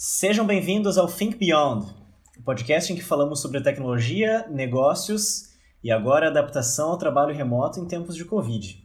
Sejam 0.00 0.46
bem-vindos 0.46 0.96
ao 0.96 1.08
Think 1.08 1.36
Beyond, 1.36 1.92
o 2.38 2.42
podcast 2.44 2.92
em 2.92 2.94
que 2.94 3.02
falamos 3.02 3.42
sobre 3.42 3.60
tecnologia, 3.60 4.46
negócios 4.48 5.48
e 5.82 5.90
agora 5.90 6.28
adaptação 6.28 6.90
ao 6.90 6.96
trabalho 6.96 7.34
remoto 7.34 7.80
em 7.80 7.84
tempos 7.84 8.14
de 8.14 8.24
Covid. 8.24 8.80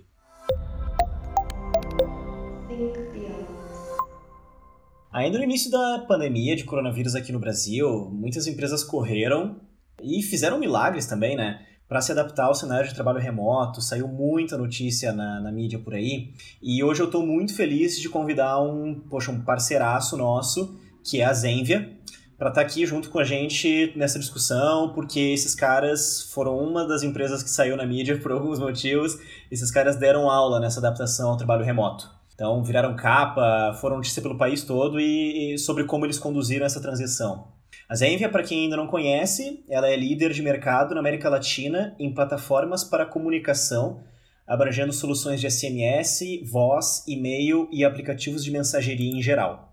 Ainda 5.12 5.38
no 5.38 5.44
início 5.44 5.70
da 5.70 6.04
pandemia 6.08 6.56
de 6.56 6.64
coronavírus 6.64 7.14
aqui 7.14 7.32
no 7.32 7.40
Brasil, 7.40 8.10
muitas 8.12 8.48
empresas 8.48 8.84
correram 8.84 9.58
e 10.02 10.24
fizeram 10.24 10.60
milagres 10.60 11.06
também, 11.06 11.36
né? 11.36 11.64
Para 11.88 12.02
se 12.02 12.12
adaptar 12.12 12.46
ao 12.46 12.56
cenário 12.56 12.90
de 12.90 12.96
trabalho 12.96 13.20
remoto, 13.20 13.84
saiu 13.84 14.08
muita 14.08 14.58
notícia 14.58 15.14
na, 15.14 15.40
na 15.40 15.52
mídia 15.52 15.78
por 15.78 15.94
aí. 15.94 16.34
E 16.60 16.84
hoje 16.84 17.04
eu 17.04 17.06
estou 17.06 17.24
muito 17.24 17.56
feliz 17.56 18.00
de 18.00 18.10
convidar 18.10 18.60
um, 18.60 19.00
poxa, 19.12 19.30
um 19.30 19.42
parceiraço 19.42 20.18
nosso, 20.18 20.82
que 21.04 21.22
é 21.22 21.26
a 21.26 21.34
Zenvia, 21.34 21.92
para 22.38 22.50
estar 22.50 22.62
tá 22.62 22.68
aqui 22.68 22.86
junto 22.86 23.10
com 23.10 23.20
a 23.20 23.24
gente 23.24 23.94
nessa 23.96 24.20
discussão, 24.20 24.94
porque 24.94 25.20
esses 25.20 25.56
caras 25.56 26.30
foram 26.34 26.58
uma 26.58 26.86
das 26.86 27.04
empresas 27.04 27.42
que 27.44 27.50
saiu 27.50 27.78
na 27.78 27.86
mídia 27.86 28.18
por 28.22 28.32
alguns 28.32 28.60
motivos. 28.60 29.18
Esses 29.52 29.72
caras 29.72 29.96
deram 29.96 30.30
aula 30.30 30.60
nessa 30.60 30.80
adaptação 30.80 31.30
ao 31.30 31.38
trabalho 31.38 31.64
remoto. 31.64 32.10
Então, 32.34 32.64
viraram 32.64 32.96
capa, 32.96 33.78
foram 33.80 33.98
notícia 33.98 34.22
pelo 34.22 34.38
país 34.38 34.64
todo 34.64 35.00
e, 35.00 35.54
e 35.54 35.58
sobre 35.58 35.84
como 35.86 36.06
eles 36.06 36.18
conduziram 36.18 36.66
essa 36.66 36.82
transição. 36.82 37.48
A 37.88 37.96
Zenvia, 37.96 38.30
para 38.30 38.44
quem 38.44 38.64
ainda 38.64 38.76
não 38.76 38.88
conhece, 38.88 39.64
ela 39.70 39.88
é 39.88 39.96
líder 39.96 40.32
de 40.32 40.42
mercado 40.42 40.94
na 40.94 41.00
América 41.00 41.30
Latina 41.30 41.96
em 42.00 42.14
plataformas 42.14 42.84
para 42.84 43.06
comunicação, 43.06 44.04
abrangendo 44.48 44.92
soluções 44.92 45.40
de 45.40 45.50
SMS, 45.50 46.42
voz, 46.50 47.04
e-mail 47.08 47.70
e 47.72 47.86
aplicativos 47.86 48.44
de 48.44 48.52
mensageria 48.52 49.12
em 49.12 49.22
geral. 49.22 49.73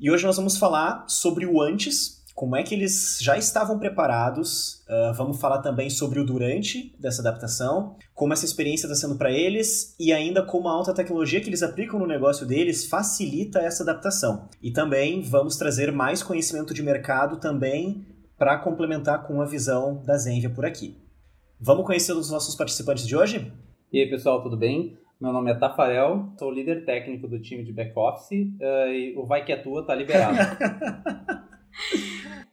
E 0.00 0.10
hoje 0.10 0.24
nós 0.24 0.36
vamos 0.36 0.56
falar 0.56 1.04
sobre 1.06 1.44
o 1.44 1.60
antes, 1.60 2.24
como 2.34 2.56
é 2.56 2.62
que 2.62 2.74
eles 2.74 3.18
já 3.20 3.36
estavam 3.36 3.78
preparados. 3.78 4.82
Uh, 4.88 5.12
vamos 5.12 5.38
falar 5.38 5.58
também 5.58 5.90
sobre 5.90 6.18
o 6.18 6.24
durante 6.24 6.96
dessa 6.98 7.20
adaptação, 7.20 7.96
como 8.14 8.32
essa 8.32 8.46
experiência 8.46 8.86
está 8.86 8.94
sendo 8.94 9.18
para 9.18 9.30
eles 9.30 9.94
e 10.00 10.10
ainda 10.10 10.42
como 10.42 10.68
a 10.68 10.72
alta 10.72 10.94
tecnologia 10.94 11.38
que 11.42 11.50
eles 11.50 11.62
aplicam 11.62 12.00
no 12.00 12.06
negócio 12.06 12.46
deles 12.46 12.86
facilita 12.86 13.58
essa 13.58 13.82
adaptação. 13.82 14.48
E 14.62 14.70
também 14.70 15.20
vamos 15.20 15.56
trazer 15.56 15.92
mais 15.92 16.22
conhecimento 16.22 16.72
de 16.72 16.82
mercado 16.82 17.36
também 17.36 18.06
para 18.38 18.56
complementar 18.56 19.26
com 19.26 19.42
a 19.42 19.44
visão 19.44 20.02
da 20.02 20.16
Zenvia 20.16 20.48
por 20.48 20.64
aqui. 20.64 20.96
Vamos 21.60 21.84
conhecer 21.84 22.14
os 22.14 22.30
nossos 22.30 22.54
participantes 22.54 23.06
de 23.06 23.14
hoje? 23.14 23.52
E 23.92 24.00
aí, 24.00 24.08
pessoal, 24.08 24.42
tudo 24.42 24.56
bem? 24.56 24.96
Meu 25.20 25.34
nome 25.34 25.50
é 25.50 25.54
Tafarel, 25.54 26.32
sou 26.38 26.50
líder 26.50 26.86
técnico 26.86 27.28
do 27.28 27.38
time 27.38 27.62
de 27.62 27.74
back-office 27.74 28.48
uh, 28.58 28.88
e 28.88 29.14
o 29.14 29.26
Vai 29.26 29.44
Que 29.44 29.52
é 29.52 29.56
Tua 29.56 29.84
tá 29.84 29.94
liberado. 29.94 30.38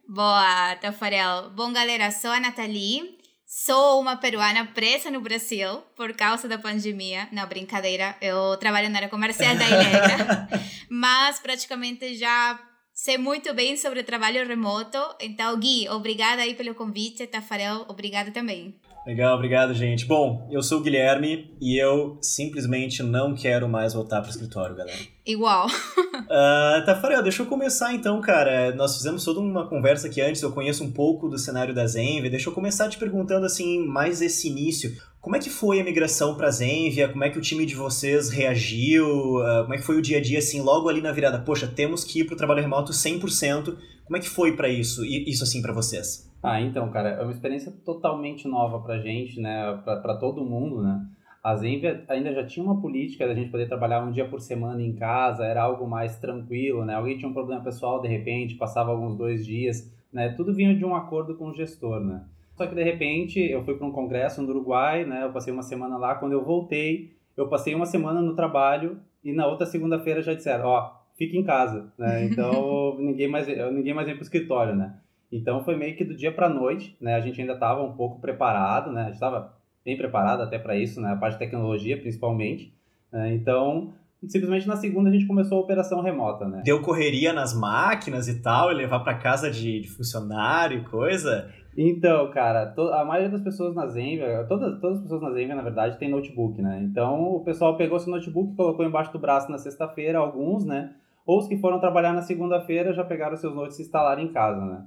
Boa, 0.06 0.76
Tafarel. 0.76 1.50
Bom, 1.52 1.72
galera, 1.72 2.12
sou 2.12 2.30
a 2.30 2.42
Nathalie. 2.42 3.18
Sou 3.46 4.02
uma 4.02 4.18
peruana 4.18 4.66
presa 4.66 5.10
no 5.10 5.22
Brasil 5.22 5.82
por 5.96 6.12
causa 6.12 6.50
da 6.50 6.58
pandemia. 6.58 7.30
Não, 7.32 7.48
brincadeira. 7.48 8.18
Eu 8.20 8.58
trabalho 8.58 8.90
na 8.90 8.98
área 8.98 9.08
comercial 9.08 9.56
da 9.56 9.66
Ilegra. 9.66 10.50
mas 10.92 11.40
praticamente 11.40 12.16
já 12.16 12.60
sei 12.94 13.18
muito 13.18 13.54
bem 13.54 13.78
sobre 13.78 14.02
o 14.02 14.04
trabalho 14.04 14.46
remoto. 14.46 14.98
Então, 15.22 15.58
Gui, 15.58 15.88
obrigada 15.88 16.42
aí 16.42 16.54
pelo 16.54 16.76
convite. 16.76 17.28
Tafarel, 17.28 17.86
obrigada 17.88 18.30
também. 18.32 18.78
Legal, 19.08 19.36
obrigado, 19.36 19.74
gente. 19.74 20.06
Bom, 20.06 20.46
eu 20.52 20.62
sou 20.62 20.80
o 20.80 20.84
Guilherme 20.84 21.56
e 21.62 21.82
eu 21.82 22.18
simplesmente 22.22 23.02
não 23.02 23.34
quero 23.34 23.70
mais 23.70 23.94
voltar 23.94 24.20
pro 24.20 24.30
escritório, 24.30 24.76
galera. 24.76 25.00
Igual. 25.26 25.68
uh, 26.28 26.86
Tafarel, 26.86 27.24
deixa 27.24 27.42
eu 27.42 27.46
começar 27.46 27.94
então, 27.94 28.20
cara. 28.20 28.76
Nós 28.76 28.98
fizemos 28.98 29.24
toda 29.24 29.40
uma 29.40 29.66
conversa 29.66 30.08
aqui 30.08 30.20
antes, 30.20 30.42
eu 30.42 30.52
conheço 30.52 30.84
um 30.84 30.92
pouco 30.92 31.30
do 31.30 31.38
cenário 31.38 31.74
da 31.74 31.88
Zenvia. 31.88 32.30
Deixa 32.30 32.50
eu 32.50 32.54
começar 32.54 32.90
te 32.90 32.98
perguntando, 32.98 33.46
assim, 33.46 33.80
mais 33.88 34.22
esse 34.22 34.50
início. 34.50 34.92
Como 35.28 35.36
é 35.36 35.40
que 35.40 35.50
foi 35.50 35.82
a 35.82 35.84
migração 35.84 36.38
para 36.38 36.50
Zenvia? 36.50 37.10
Como 37.10 37.22
é 37.22 37.30
que 37.30 37.38
o 37.38 37.42
time 37.42 37.66
de 37.66 37.76
vocês 37.76 38.30
reagiu? 38.30 39.06
Uh, 39.06 39.64
como 39.64 39.74
é 39.74 39.78
que 39.78 39.84
foi 39.84 39.98
o 39.98 40.02
dia 40.02 40.20
a 40.20 40.22
dia, 40.22 40.40
assim, 40.40 40.62
logo 40.62 40.88
ali 40.88 41.02
na 41.02 41.12
virada? 41.12 41.38
Poxa, 41.38 41.68
temos 41.68 42.06
que 42.06 42.22
ir 42.22 42.24
pro 42.24 42.38
trabalho 42.38 42.62
remoto 42.62 42.94
100%. 42.94 43.76
Como 44.06 44.16
é 44.16 44.22
que 44.22 44.30
foi 44.30 44.56
para 44.56 44.70
isso, 44.70 45.04
isso 45.04 45.44
assim, 45.44 45.62
para 45.62 45.74
vocês? 45.74 46.34
Ah, 46.42 46.62
então, 46.62 46.90
cara, 46.92 47.10
é 47.10 47.22
uma 47.22 47.34
experiência 47.34 47.74
totalmente 47.84 48.48
nova 48.48 48.80
pra 48.80 49.00
gente, 49.00 49.38
né? 49.42 49.78
Pra 49.84 50.16
todo 50.16 50.46
mundo, 50.46 50.82
né? 50.82 51.06
A 51.44 51.58
Zenvia 51.58 52.06
ainda 52.08 52.34
já 52.34 52.46
tinha 52.46 52.66
uma 52.66 52.80
política 52.80 53.28
da 53.28 53.36
gente 53.36 53.52
poder 53.52 53.68
trabalhar 53.68 54.06
um 54.06 54.14
dia 54.14 54.30
por 54.30 54.40
semana 54.40 54.82
em 54.82 54.96
casa, 54.96 55.44
era 55.44 55.62
algo 55.62 55.86
mais 55.86 56.16
tranquilo, 56.16 56.86
né? 56.86 56.96
Alguém 56.96 57.18
tinha 57.18 57.30
um 57.30 57.34
problema 57.34 57.62
pessoal, 57.62 58.00
de 58.02 58.08
repente, 58.08 58.56
passava 58.56 58.92
alguns 58.92 59.18
dois 59.18 59.46
dias, 59.46 59.94
né? 60.10 60.30
Tudo 60.38 60.56
vinha 60.56 60.74
de 60.74 60.86
um 60.86 60.96
acordo 60.96 61.36
com 61.36 61.50
o 61.50 61.54
gestor, 61.54 62.00
né? 62.00 62.24
Só 62.58 62.66
que, 62.66 62.76
de 62.76 62.84
repente, 62.84 63.40
eu 63.40 63.64
fui 63.64 63.76
para 63.76 63.86
um 63.86 63.92
congresso 63.92 64.42
no 64.42 64.50
Uruguai, 64.50 65.06
né? 65.06 65.24
Eu 65.24 65.32
passei 65.32 65.54
uma 65.54 65.62
semana 65.62 65.98
lá, 65.98 66.16
quando 66.16 66.34
eu 66.34 66.44
voltei, 66.44 67.16
eu 67.36 67.48
passei 67.48 67.76
uma 67.76 67.86
semana 67.86 68.22
no 68.22 68.36
trabalho 68.36 69.00
e 69.24 69.32
na 69.32 69.46
outra 69.46 69.68
segunda-feira 69.68 70.22
já 70.24 70.34
disseram, 70.34 70.66
ó, 70.66 70.82
oh, 70.82 71.16
fique 71.16 71.38
em 71.38 71.44
casa, 71.44 71.94
né? 71.98 72.26
Então, 72.32 72.98
ninguém 73.00 73.28
mais, 73.28 73.48
ninguém 73.48 73.94
mais 73.94 74.08
vem 74.08 74.16
pro 74.16 74.24
escritório, 74.24 74.76
né? 74.76 74.96
Então 75.32 75.64
foi 75.64 75.76
meio 75.76 75.96
que 75.96 76.06
do 76.06 76.16
dia 76.16 76.32
para 76.32 76.50
noite, 76.50 76.98
né? 77.00 77.16
A 77.16 77.20
gente 77.20 77.40
ainda 77.40 77.54
estava 77.54 77.84
um 77.84 77.94
pouco 77.94 78.20
preparado, 78.20 78.92
né? 78.92 79.02
A 79.02 79.06
gente 79.06 79.16
estava 79.16 79.54
bem 79.84 79.98
preparado 79.98 80.42
até 80.42 80.58
para 80.58 80.76
isso, 80.76 81.00
né? 81.02 81.12
A 81.12 81.16
parte 81.16 81.34
de 81.34 81.40
tecnologia, 81.40 81.98
principalmente. 81.98 82.74
Né? 83.12 83.34
Então, 83.34 83.94
simplesmente 84.28 84.68
na 84.68 84.76
segunda 84.76 85.10
a 85.10 85.14
gente 85.14 85.26
começou 85.26 85.58
a 85.58 85.62
operação 85.62 86.02
remota, 86.02 86.48
né? 86.48 86.62
Deu 86.64 86.82
correria 86.82 87.34
nas 87.34 87.54
máquinas 87.54 88.28
e 88.28 88.42
tal, 88.42 88.72
e 88.72 88.76
levar 88.76 89.00
para 89.02 89.16
casa 89.16 89.52
de, 89.52 89.82
de, 89.82 89.90
funcionário 89.90 90.80
e 90.80 90.84
coisa? 90.86 91.54
Então, 91.78 92.32
cara, 92.32 92.74
a 92.76 93.06
maioria 93.06 93.30
das 93.30 93.44
pessoas 93.44 93.76
na 93.76 93.86
Zenvia, 93.86 94.44
todas, 94.50 94.82
todas 94.82 94.98
as 94.98 95.04
pessoas 95.04 95.22
na 95.22 95.32
Zenvia, 95.32 95.54
na 95.54 95.62
verdade, 95.62 96.00
tem 96.00 96.10
notebook, 96.10 96.60
né? 96.60 96.82
Então, 96.82 97.36
o 97.36 97.44
pessoal 97.44 97.78
pegou 97.78 98.00
seu 98.00 98.12
notebook, 98.12 98.56
colocou 98.56 98.84
embaixo 98.84 99.14
do 99.14 99.20
braço 99.20 99.52
na 99.52 99.60
sexta-feira, 99.60 100.18
alguns, 100.18 100.66
né? 100.66 100.96
Ou 101.24 101.38
os 101.38 101.48
que 101.48 101.58
foram 101.58 101.80
trabalhar 101.80 102.14
na 102.14 102.24
segunda-feira 102.24 102.94
já 102.94 103.04
pegaram 103.04 103.38
seus 103.38 103.54
notes 103.54 103.78
e 103.78 103.84
instalaram 103.84 104.24
em 104.24 104.34
casa, 104.34 104.66
né? 104.66 104.86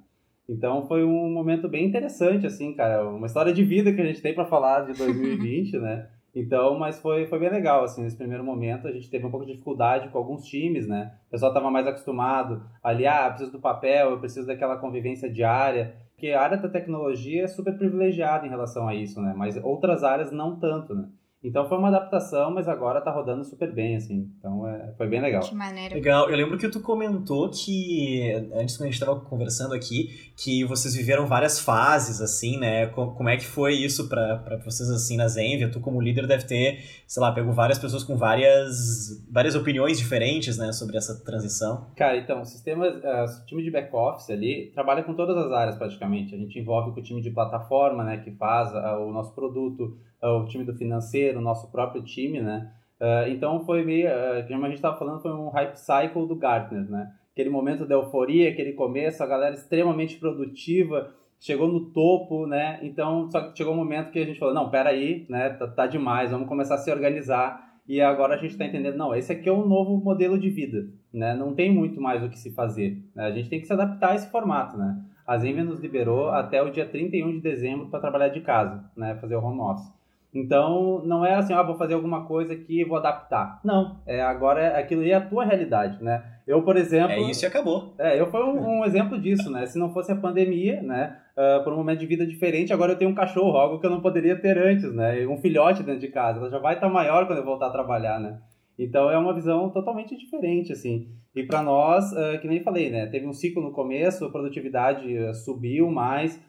Então 0.49 0.84
foi 0.89 1.05
um 1.05 1.31
momento 1.31 1.69
bem 1.69 1.87
interessante, 1.87 2.45
assim, 2.45 2.75
cara, 2.75 3.09
uma 3.09 3.27
história 3.27 3.53
de 3.53 3.62
vida 3.62 3.93
que 3.93 4.01
a 4.01 4.05
gente 4.05 4.21
tem 4.21 4.34
para 4.34 4.45
falar 4.45 4.81
de 4.81 4.99
2020, 4.99 5.78
né? 5.78 6.09
Então, 6.34 6.77
mas 6.77 7.01
foi, 7.01 7.27
foi 7.27 7.39
bem 7.39 7.51
legal, 7.51 7.84
assim, 7.84 8.03
nesse 8.03 8.17
primeiro 8.17 8.45
momento 8.45 8.89
a 8.89 8.93
gente 8.93 9.11
teve 9.11 9.27
um 9.27 9.31
pouco 9.31 9.47
de 9.47 9.53
dificuldade 9.53 10.09
com 10.09 10.19
alguns 10.19 10.45
times, 10.45 10.89
né? 10.89 11.12
O 11.28 11.31
pessoal 11.31 11.53
estava 11.53 11.71
mais 11.71 11.87
acostumado 11.87 12.62
ali, 12.83 13.07
ah, 13.07 13.27
eu 13.27 13.31
preciso 13.31 13.53
do 13.53 13.61
papel, 13.61 14.11
eu 14.11 14.19
preciso 14.19 14.47
daquela 14.47 14.77
convivência 14.77 15.31
diária, 15.31 15.95
porque 16.20 16.32
a 16.32 16.42
área 16.42 16.58
da 16.58 16.69
tecnologia 16.69 17.44
é 17.44 17.48
super 17.48 17.78
privilegiada 17.78 18.47
em 18.47 18.50
relação 18.50 18.86
a 18.86 18.94
isso, 18.94 19.22
né? 19.22 19.32
Mas 19.34 19.56
outras 19.56 20.04
áreas 20.04 20.31
não 20.31 20.60
tanto, 20.60 20.94
né? 20.94 21.08
Então 21.43 21.67
foi 21.67 21.78
uma 21.78 21.89
adaptação, 21.89 22.53
mas 22.53 22.69
agora 22.69 23.01
tá 23.01 23.11
rodando 23.11 23.43
super 23.45 23.73
bem, 23.73 23.97
assim. 23.97 24.31
Então 24.39 24.69
é, 24.69 24.93
foi 24.97 25.09
bem 25.09 25.23
legal. 25.23 25.41
Que 25.41 25.55
maneiro. 25.55 25.95
Legal. 25.95 26.28
Eu 26.28 26.37
lembro 26.37 26.59
que 26.59 26.69
tu 26.69 26.81
comentou 26.81 27.49
que, 27.49 28.31
antes 28.55 28.77
quando 28.77 28.89
a 28.89 28.91
gente 28.91 29.01
tava 29.01 29.19
conversando 29.21 29.75
aqui, 29.75 30.33
que 30.37 30.65
vocês 30.65 30.95
viveram 30.95 31.27
várias 31.27 31.59
fases, 31.59 32.21
assim, 32.21 32.59
né? 32.59 32.87
Como 32.89 33.28
é 33.28 33.39
que 33.39 33.47
foi 33.47 33.75
isso 33.75 34.06
para 34.09 34.61
vocês, 34.65 34.91
assim, 34.91 35.17
na 35.17 35.28
Zenvia? 35.28 35.71
Tu, 35.71 35.81
como 35.81 36.01
líder, 36.01 36.27
deve 36.27 36.45
ter, 36.45 36.81
sei 37.06 37.23
lá, 37.23 37.33
pegou 37.33 37.55
várias 37.55 37.78
pessoas 37.78 38.05
com 38.05 38.17
várias, 38.17 39.25
várias 39.31 39.55
opiniões 39.55 39.99
diferentes, 39.99 40.59
né, 40.59 40.72
sobre 40.72 40.99
essa 40.99 41.25
transição. 41.25 41.87
Cara, 41.97 42.19
então, 42.19 42.43
o 42.43 42.45
sistema, 42.45 42.87
uh, 42.87 43.43
o 43.43 43.47
time 43.47 43.62
de 43.62 43.71
back-office 43.71 44.31
ali 44.31 44.71
trabalha 44.75 45.03
com 45.03 45.15
todas 45.15 45.37
as 45.37 45.51
áreas, 45.53 45.77
praticamente. 45.77 46.34
A 46.34 46.39
gente 46.39 46.59
envolve 46.59 46.93
com 46.93 47.01
o 47.01 47.03
time 47.03 47.22
de 47.22 47.31
plataforma, 47.31 48.05
né, 48.05 48.19
que 48.19 48.31
faz 48.33 48.72
uh, 48.72 49.07
o 49.07 49.12
nosso 49.12 49.34
produto, 49.34 49.97
o 50.28 50.44
time 50.47 50.64
do 50.64 50.75
financeiro, 50.75 51.38
o 51.38 51.42
nosso 51.42 51.70
próprio 51.70 52.03
time, 52.03 52.41
né? 52.41 52.70
Uh, 53.00 53.31
então 53.31 53.60
foi 53.60 53.82
meio, 53.82 54.08
uh, 54.08 54.47
como 54.47 54.64
a 54.64 54.69
gente 54.69 54.76
estava 54.76 54.98
falando, 54.98 55.22
foi 55.22 55.32
um 55.32 55.48
hype 55.48 55.76
cycle 55.76 56.28
do 56.28 56.36
Gartner, 56.36 56.91
né? 56.91 57.10
Aquele 57.32 57.48
momento 57.48 57.86
da 57.86 57.94
euforia, 57.94 58.50
aquele 58.50 58.75
começo, 58.75 59.22
a 59.22 59.27
galera 59.27 59.54
extremamente 59.54 60.18
produtiva, 60.18 61.10
chegou 61.39 61.66
no 61.66 61.86
topo, 61.92 62.47
né? 62.47 62.78
Então 62.83 63.30
só 63.30 63.41
que 63.41 63.56
chegou 63.56 63.72
um 63.72 63.77
momento 63.77 64.10
que 64.10 64.18
a 64.18 64.27
gente 64.27 64.39
falou, 64.39 64.54
não, 64.54 64.68
peraí, 64.68 65.24
né? 65.30 65.48
Tá, 65.50 65.66
tá 65.66 65.86
demais, 65.86 66.30
vamos 66.30 66.47
começar 66.47 66.74
a 66.74 66.78
se 66.78 66.91
organizar. 66.91 67.71
E 67.89 68.00
agora 68.00 68.34
a 68.34 68.36
gente 68.36 68.53
está 68.53 68.66
entendendo, 68.66 68.97
não, 68.97 69.15
esse 69.15 69.33
aqui 69.33 69.48
é 69.48 69.53
um 69.53 69.66
novo 69.66 69.97
modelo 69.97 70.39
de 70.39 70.50
vida, 70.50 70.86
né? 71.12 71.34
Não 71.34 71.54
tem 71.54 71.72
muito 71.72 72.00
mais 72.00 72.22
o 72.22 72.28
que 72.28 72.39
se 72.39 72.50
fazer. 72.50 73.03
Né? 73.15 73.24
A 73.24 73.33
gente 73.33 73.48
tem 73.48 73.60
que 73.60 73.66
se 73.66 73.72
adaptar 73.72 74.10
a 74.10 74.15
esse 74.15 74.30
formato, 74.30 74.77
né? 74.77 75.03
A 75.27 75.39
Zenvia 75.39 75.65
nos 75.65 75.80
liberou 75.80 76.28
até 76.28 76.62
o 76.62 76.71
dia 76.71 76.86
31 76.86 77.33
de 77.33 77.41
dezembro 77.41 77.89
para 77.89 78.00
trabalhar 78.00 78.28
de 78.28 78.41
casa, 78.42 78.84
né? 78.95 79.16
Fazer 79.16 79.36
o 79.36 79.42
home 79.42 79.60
office. 79.60 79.99
Então, 80.32 81.03
não 81.04 81.27
é 81.27 81.34
assim, 81.34 81.53
ah, 81.53 81.62
vou 81.62 81.74
fazer 81.74 81.94
alguma 81.94 82.24
coisa 82.24 82.53
aqui 82.53 82.80
e 82.80 82.84
vou 82.84 82.97
adaptar. 82.97 83.60
Não, 83.65 84.00
é 84.06 84.21
agora 84.22 84.60
é, 84.62 84.78
aquilo 84.78 85.03
aí 85.03 85.10
é 85.10 85.16
a 85.16 85.21
tua 85.21 85.44
realidade, 85.44 86.03
né? 86.03 86.22
Eu, 86.47 86.62
por 86.62 86.77
exemplo... 86.77 87.12
É 87.12 87.21
isso 87.21 87.44
e 87.44 87.47
acabou. 87.47 87.94
É, 87.98 88.21
eu 88.21 88.27
fui 88.30 88.41
um, 88.41 88.80
um 88.80 88.84
exemplo 88.84 89.21
disso, 89.21 89.50
né? 89.50 89.66
Se 89.66 89.78
não 89.78 89.92
fosse 89.92 90.12
a 90.12 90.16
pandemia, 90.16 90.82
né? 90.82 91.16
Uh, 91.36 91.65
por 91.65 91.72
um 91.72 91.77
momento 91.77 92.00
de 92.00 92.06
vida 92.06 92.27
diferente, 92.27 92.72
agora 92.72 92.92
eu 92.92 92.98
tenho 92.98 93.10
um 93.10 93.15
cachorro, 93.15 93.56
algo 93.56 93.80
que 93.80 93.86
eu 93.86 93.91
não 93.91 94.00
poderia 94.00 94.36
ter 94.36 94.56
antes, 94.56 94.92
né? 94.94 95.27
Um 95.27 95.36
filhote 95.36 95.82
dentro 95.82 96.00
de 96.00 96.09
casa. 96.09 96.38
Ela 96.38 96.50
já 96.50 96.59
vai 96.59 96.74
estar 96.74 96.88
maior 96.88 97.26
quando 97.26 97.38
eu 97.38 97.44
voltar 97.44 97.66
a 97.66 97.72
trabalhar, 97.72 98.21
né? 98.21 98.38
Então 98.78 99.10
é 99.10 99.18
uma 99.18 99.34
visão 99.34 99.68
totalmente 99.71 100.16
diferente, 100.16 100.72
assim. 100.72 101.09
E 101.34 101.42
para 101.42 101.62
nós, 101.62 102.12
uh, 102.12 102.41
que 102.41 102.48
nem 102.48 102.62
falei, 102.62 102.88
né? 102.91 103.06
Teve 103.06 103.26
um 103.26 103.33
ciclo 103.33 103.62
no 103.62 103.72
começo, 103.72 104.24
a 104.24 104.30
produtividade 104.30 105.16
uh, 105.18 105.34
subiu 105.34 105.91
mais, 105.91 106.41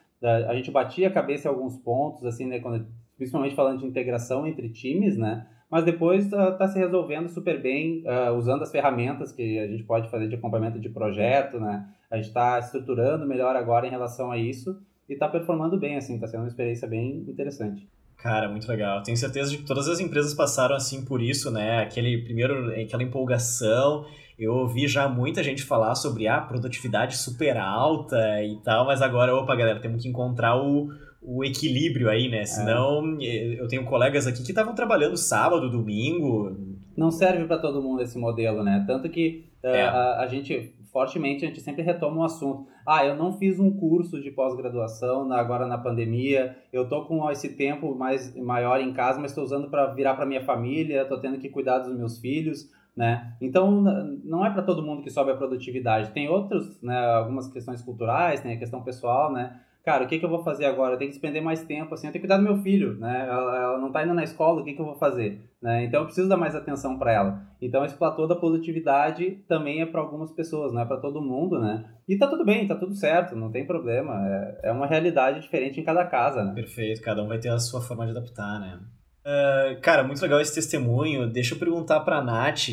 a 0.47 0.53
gente 0.53 0.69
batia 0.69 1.07
a 1.07 1.11
cabeça 1.11 1.47
em 1.47 1.51
alguns 1.51 1.77
pontos, 1.77 2.23
assim, 2.25 2.45
né? 2.45 2.59
Quando, 2.59 2.85
principalmente 3.21 3.53
falando 3.53 3.81
de 3.81 3.85
integração 3.85 4.47
entre 4.47 4.67
times, 4.67 5.15
né? 5.15 5.45
Mas 5.69 5.85
depois 5.85 6.25
está 6.25 6.67
se 6.67 6.79
resolvendo 6.79 7.29
super 7.29 7.61
bem, 7.61 8.03
usando 8.35 8.63
as 8.63 8.71
ferramentas 8.71 9.31
que 9.31 9.59
a 9.59 9.67
gente 9.67 9.83
pode 9.83 10.09
fazer 10.09 10.27
de 10.27 10.33
acompanhamento 10.33 10.79
de 10.79 10.89
projeto, 10.89 11.59
né? 11.59 11.85
A 12.09 12.15
gente 12.15 12.29
está 12.29 12.57
estruturando 12.57 13.27
melhor 13.27 13.55
agora 13.55 13.85
em 13.85 13.91
relação 13.91 14.31
a 14.31 14.37
isso 14.39 14.75
e 15.07 15.13
está 15.13 15.27
performando 15.29 15.79
bem, 15.79 15.97
assim, 15.97 16.15
está 16.15 16.25
sendo 16.25 16.41
uma 16.41 16.47
experiência 16.47 16.87
bem 16.87 17.19
interessante. 17.27 17.87
Cara, 18.17 18.49
muito 18.49 18.67
legal. 18.67 19.03
Tenho 19.03 19.15
certeza 19.15 19.51
de 19.51 19.59
que 19.59 19.65
todas 19.65 19.87
as 19.87 19.99
empresas 19.99 20.33
passaram 20.33 20.75
assim 20.75 21.05
por 21.05 21.21
isso, 21.21 21.51
né? 21.51 21.83
Aquele 21.83 22.23
primeiro, 22.23 22.71
aquela 22.81 23.03
empolgação. 23.03 24.03
Eu 24.37 24.53
ouvi 24.53 24.87
já 24.87 25.07
muita 25.07 25.43
gente 25.43 25.63
falar 25.63 25.93
sobre 25.93 26.27
a 26.27 26.37
ah, 26.37 26.41
produtividade 26.41 27.17
super 27.17 27.55
alta 27.55 28.17
e 28.43 28.59
tal, 28.63 28.87
mas 28.87 28.99
agora, 28.99 29.35
opa, 29.35 29.55
galera, 29.55 29.79
temos 29.79 30.01
que 30.01 30.09
encontrar 30.09 30.57
o, 30.57 30.89
o 31.21 31.43
equilíbrio 31.43 32.09
aí, 32.09 32.29
né? 32.29 32.45
Senão, 32.45 33.17
é. 33.21 33.59
eu 33.59 33.67
tenho 33.67 33.85
colegas 33.85 34.25
aqui 34.25 34.43
que 34.43 34.51
estavam 34.51 34.73
trabalhando 34.73 35.15
sábado, 35.15 35.69
domingo. 35.69 36.57
Não 36.97 37.11
serve 37.11 37.45
para 37.45 37.59
todo 37.59 37.81
mundo 37.81 38.01
esse 38.01 38.17
modelo, 38.17 38.63
né? 38.63 38.83
Tanto 38.87 39.09
que 39.09 39.45
uh, 39.63 39.67
é. 39.67 39.83
a, 39.83 40.19
a 40.21 40.27
gente 40.27 40.73
fortemente, 40.91 41.45
a 41.45 41.47
gente 41.47 41.61
sempre 41.61 41.81
retoma 41.81 42.17
um 42.17 42.23
assunto. 42.23 42.67
Ah, 42.85 43.05
eu 43.05 43.15
não 43.15 43.31
fiz 43.33 43.59
um 43.59 43.71
curso 43.71 44.21
de 44.21 44.29
pós-graduação 44.29 45.31
agora 45.31 45.65
na 45.65 45.77
pandemia, 45.77 46.57
eu 46.71 46.87
tô 46.87 47.05
com 47.05 47.29
esse 47.31 47.55
tempo 47.55 47.95
mais 47.95 48.35
maior 48.35 48.81
em 48.81 48.91
casa, 48.91 49.19
mas 49.19 49.31
estou 49.31 49.43
usando 49.43 49.69
para 49.69 49.87
virar 49.93 50.15
para 50.15 50.25
minha 50.25 50.43
família, 50.43 51.03
estou 51.03 51.19
tendo 51.19 51.37
que 51.37 51.49
cuidar 51.49 51.79
dos 51.79 51.95
meus 51.95 52.19
filhos, 52.19 52.69
né? 52.95 53.33
Então, 53.39 53.81
não 54.23 54.45
é 54.45 54.49
para 54.49 54.63
todo 54.63 54.83
mundo 54.83 55.01
que 55.01 55.09
sobe 55.09 55.31
a 55.31 55.37
produtividade. 55.37 56.11
Tem 56.11 56.27
outros, 56.27 56.81
né, 56.81 56.97
algumas 57.15 57.47
questões 57.47 57.81
culturais, 57.81 58.41
tem 58.41 58.53
a 58.53 58.59
questão 58.59 58.83
pessoal, 58.83 59.31
né? 59.31 59.61
Cara, 59.83 60.03
o 60.03 60.07
que, 60.07 60.19
que 60.19 60.25
eu 60.25 60.29
vou 60.29 60.43
fazer 60.43 60.65
agora? 60.65 60.93
Eu 60.93 60.97
tenho 60.97 61.09
que 61.09 61.15
despender 61.15 61.41
mais 61.41 61.63
tempo, 61.63 61.93
assim, 61.93 62.07
eu 62.07 62.13
tenho 62.13 62.21
que 62.21 62.27
cuidar 62.27 62.37
do 62.37 62.43
meu 62.43 62.61
filho, 62.61 62.97
né? 62.97 63.27
Ela, 63.27 63.57
ela 63.57 63.77
não 63.77 63.87
está 63.87 64.03
indo 64.03 64.13
na 64.13 64.23
escola, 64.23 64.61
o 64.61 64.63
que, 64.63 64.73
que 64.73 64.81
eu 64.81 64.85
vou 64.85 64.95
fazer? 64.95 65.41
Né? 65.61 65.85
Então 65.85 66.01
eu 66.01 66.05
preciso 66.05 66.27
dar 66.27 66.37
mais 66.37 66.55
atenção 66.55 66.97
para 66.97 67.13
ela. 67.13 67.41
Então 67.61 67.85
esse 67.85 67.95
platô 67.95 68.25
da 68.25 68.35
produtividade 68.35 69.43
também 69.47 69.81
é 69.81 69.85
para 69.85 70.01
algumas 70.01 70.31
pessoas, 70.31 70.73
não 70.73 70.81
é 70.81 70.85
para 70.85 70.97
todo 70.97 71.21
mundo, 71.21 71.59
né? 71.59 71.85
E 72.07 72.17
tá 72.17 72.27
tudo 72.27 72.43
bem, 72.43 72.67
tá 72.67 72.75
tudo 72.75 72.95
certo, 72.95 73.35
não 73.35 73.51
tem 73.51 73.65
problema. 73.67 74.27
É, 74.27 74.69
é 74.69 74.71
uma 74.71 74.87
realidade 74.87 75.39
diferente 75.39 75.79
em 75.79 75.83
cada 75.83 76.05
casa, 76.05 76.43
né? 76.43 76.53
Perfeito, 76.53 77.01
cada 77.01 77.23
um 77.23 77.27
vai 77.27 77.39
ter 77.39 77.49
a 77.49 77.59
sua 77.59 77.81
forma 77.81 78.05
de 78.05 78.11
adaptar, 78.11 78.59
né? 78.59 78.79
Uh, 79.23 79.79
cara, 79.81 80.03
muito 80.03 80.21
legal 80.21 80.41
esse 80.41 80.53
testemunho. 80.53 81.31
Deixa 81.31 81.53
eu 81.53 81.59
perguntar 81.59 81.99
para 81.99 82.17
a 82.17 82.23
Nath. 82.23 82.69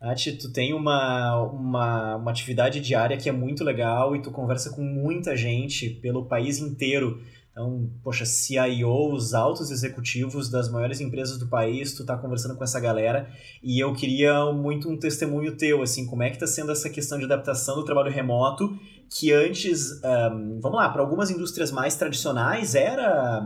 Nath, 0.00 0.24
tu 0.40 0.50
tem 0.50 0.72
uma, 0.72 1.42
uma, 1.42 2.16
uma 2.16 2.30
atividade 2.30 2.80
diária 2.80 3.18
que 3.18 3.28
é 3.28 3.32
muito 3.32 3.62
legal 3.62 4.16
e 4.16 4.22
tu 4.22 4.30
conversa 4.30 4.70
com 4.70 4.82
muita 4.82 5.36
gente 5.36 5.90
pelo 5.90 6.24
país 6.24 6.58
inteiro. 6.58 7.20
Então, 7.52 7.90
poxa, 8.02 8.24
CIOs, 8.24 9.34
altos 9.34 9.70
executivos 9.70 10.48
das 10.48 10.70
maiores 10.70 11.00
empresas 11.00 11.36
do 11.36 11.48
país, 11.48 11.92
tu 11.92 12.06
tá 12.06 12.16
conversando 12.16 12.56
com 12.56 12.64
essa 12.64 12.80
galera 12.80 13.28
e 13.62 13.78
eu 13.78 13.92
queria 13.92 14.46
muito 14.52 14.88
um 14.88 14.96
testemunho 14.96 15.56
teu, 15.56 15.82
assim, 15.82 16.06
como 16.06 16.22
é 16.22 16.30
que 16.30 16.38
tá 16.38 16.46
sendo 16.46 16.72
essa 16.72 16.88
questão 16.88 17.18
de 17.18 17.24
adaptação 17.24 17.74
do 17.74 17.84
trabalho 17.84 18.10
remoto, 18.10 18.78
que 19.10 19.32
antes, 19.32 20.00
um, 20.02 20.60
vamos 20.60 20.78
lá, 20.78 20.88
para 20.88 21.02
algumas 21.02 21.30
indústrias 21.30 21.70
mais 21.72 21.96
tradicionais 21.96 22.74
era 22.74 23.44